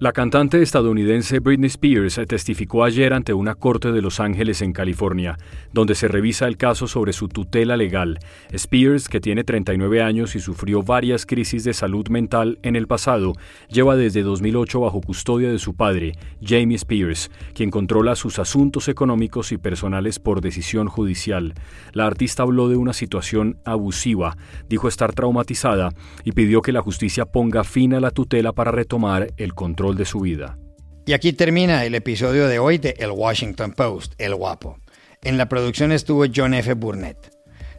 La 0.03 0.13
cantante 0.13 0.61
estadounidense 0.61 1.39
Britney 1.39 1.69
Spears 1.69 2.21
testificó 2.27 2.83
ayer 2.83 3.13
ante 3.13 3.35
una 3.35 3.55
corte 3.55 3.93
de 3.93 4.03
Los 4.03 4.19
Ángeles 4.19 4.61
en 4.61 4.73
California, 4.73 5.39
donde 5.73 5.95
se 5.95 6.09
revisa 6.09 6.49
el 6.49 6.57
caso 6.57 6.89
sobre 6.89 7.13
su 7.13 7.29
tutela 7.29 7.77
legal. 7.77 8.19
Spears, 8.51 9.09
que 9.09 9.21
tiene 9.21 9.45
39 9.45 10.03
años 10.03 10.35
y 10.35 10.41
sufrió 10.41 10.83
varias 10.83 11.25
crisis 11.25 11.63
de 11.63 11.73
salud 11.73 12.09
mental 12.09 12.59
en 12.65 12.75
el 12.75 12.89
pasado, 12.89 13.35
lleva 13.69 13.95
desde 13.95 14.25
2008 14.25 14.81
bajo 14.81 15.01
custodia 15.01 15.53
de 15.53 15.61
su 15.61 15.75
padre, 15.75 16.15
Jamie 16.45 16.75
Spears, 16.79 17.31
quien 17.55 17.71
controla 17.71 18.17
sus 18.17 18.41
asuntos 18.41 18.89
económicos 18.89 19.53
y 19.53 19.57
personales 19.57 20.19
por 20.19 20.41
decisión 20.41 20.89
judicial. 20.89 21.55
La 21.93 22.09
artista 22.09 22.43
habló 22.43 22.69
de 22.69 22.75
una 22.75 22.93
situación 22.93 23.59
abusiva, 23.65 24.37
dijo 24.69 24.89
estar 24.89 25.13
traumatizada 25.13 25.91
y 26.25 26.33
pidió 26.33 26.61
que 26.61 26.73
la 26.73 26.83
justicia 26.83 27.25
ponga 27.25 27.63
fin 27.63 27.95
a 27.95 28.01
la 28.01 28.11
tutela 28.11 28.51
para 28.51 28.73
retomar 28.73 29.29
el 29.37 29.55
control 29.55 29.92
de 29.97 30.05
su 30.05 30.21
vida. 30.21 30.59
Y 31.05 31.15
aquí 31.15 31.33
termina 31.33 31.85
el 31.85 31.95
episodio 31.95 32.47
de 32.47 32.59
hoy 32.59 32.79
de 32.79 32.95
El 32.99 33.11
Washington 33.11 33.73
Post, 33.73 34.15
El 34.19 34.35
Guapo. 34.35 34.79
En 35.23 35.39
la 35.39 35.49
producción 35.49 35.93
estuvo 35.93 36.25
John 36.35 36.55
F. 36.55 36.75
Burnett. 36.75 37.33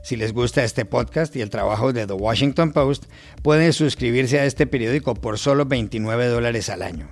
Si 0.03 0.17
les 0.17 0.33
gusta 0.33 0.63
este 0.65 0.83
podcast 0.83 1.33
y 1.35 1.41
el 1.41 1.49
trabajo 1.49 1.93
de 1.93 2.05
The 2.05 2.13
Washington 2.13 2.73
Post, 2.73 3.05
pueden 3.41 3.71
suscribirse 3.71 4.39
a 4.39 4.45
este 4.45 4.67
periódico 4.67 5.15
por 5.15 5.39
solo 5.39 5.65
29 5.65 6.27
dólares 6.27 6.69
al 6.69 6.81
año. 6.81 7.09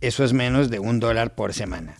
Eso 0.00 0.22
es 0.22 0.32
menos 0.32 0.70
de 0.70 0.78
un 0.78 1.00
dólar 1.00 1.34
por 1.34 1.52
semana. 1.52 1.96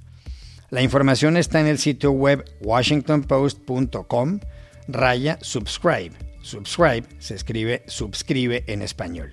La 0.71 0.83
información 0.83 1.37
está 1.37 1.61
en 1.61 1.67
el 1.67 1.79
sitio 1.79 2.13
web 2.13 2.45
washingtonpost.com 2.61 4.41
raya 4.87 5.39
subscribe. 5.41 6.13
Subscribe 6.43 7.05
se 7.19 7.35
escribe 7.35 7.83
subscribe 7.89 8.65
en 8.69 8.83
español. 8.83 9.33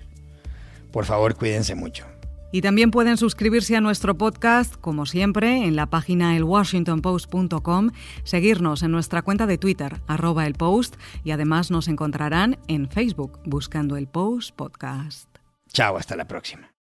Por 0.90 1.04
favor, 1.04 1.36
cuídense 1.36 1.74
mucho. 1.74 2.15
Y 2.52 2.60
también 2.60 2.90
pueden 2.90 3.16
suscribirse 3.16 3.76
a 3.76 3.80
nuestro 3.80 4.16
podcast, 4.16 4.76
como 4.76 5.06
siempre, 5.06 5.66
en 5.66 5.76
la 5.76 5.86
página 5.86 6.36
elwashingtonpost.com, 6.36 7.90
seguirnos 8.24 8.82
en 8.82 8.92
nuestra 8.92 9.22
cuenta 9.22 9.46
de 9.46 9.58
Twitter, 9.58 10.00
arroba 10.06 10.46
el 10.46 10.54
post, 10.54 10.96
y 11.24 11.32
además 11.32 11.70
nos 11.70 11.88
encontrarán 11.88 12.58
en 12.68 12.88
Facebook 12.88 13.40
buscando 13.44 13.96
el 13.96 14.06
Post 14.06 14.54
Podcast. 14.54 15.28
Chao, 15.72 15.96
hasta 15.96 16.16
la 16.16 16.26
próxima. 16.26 16.75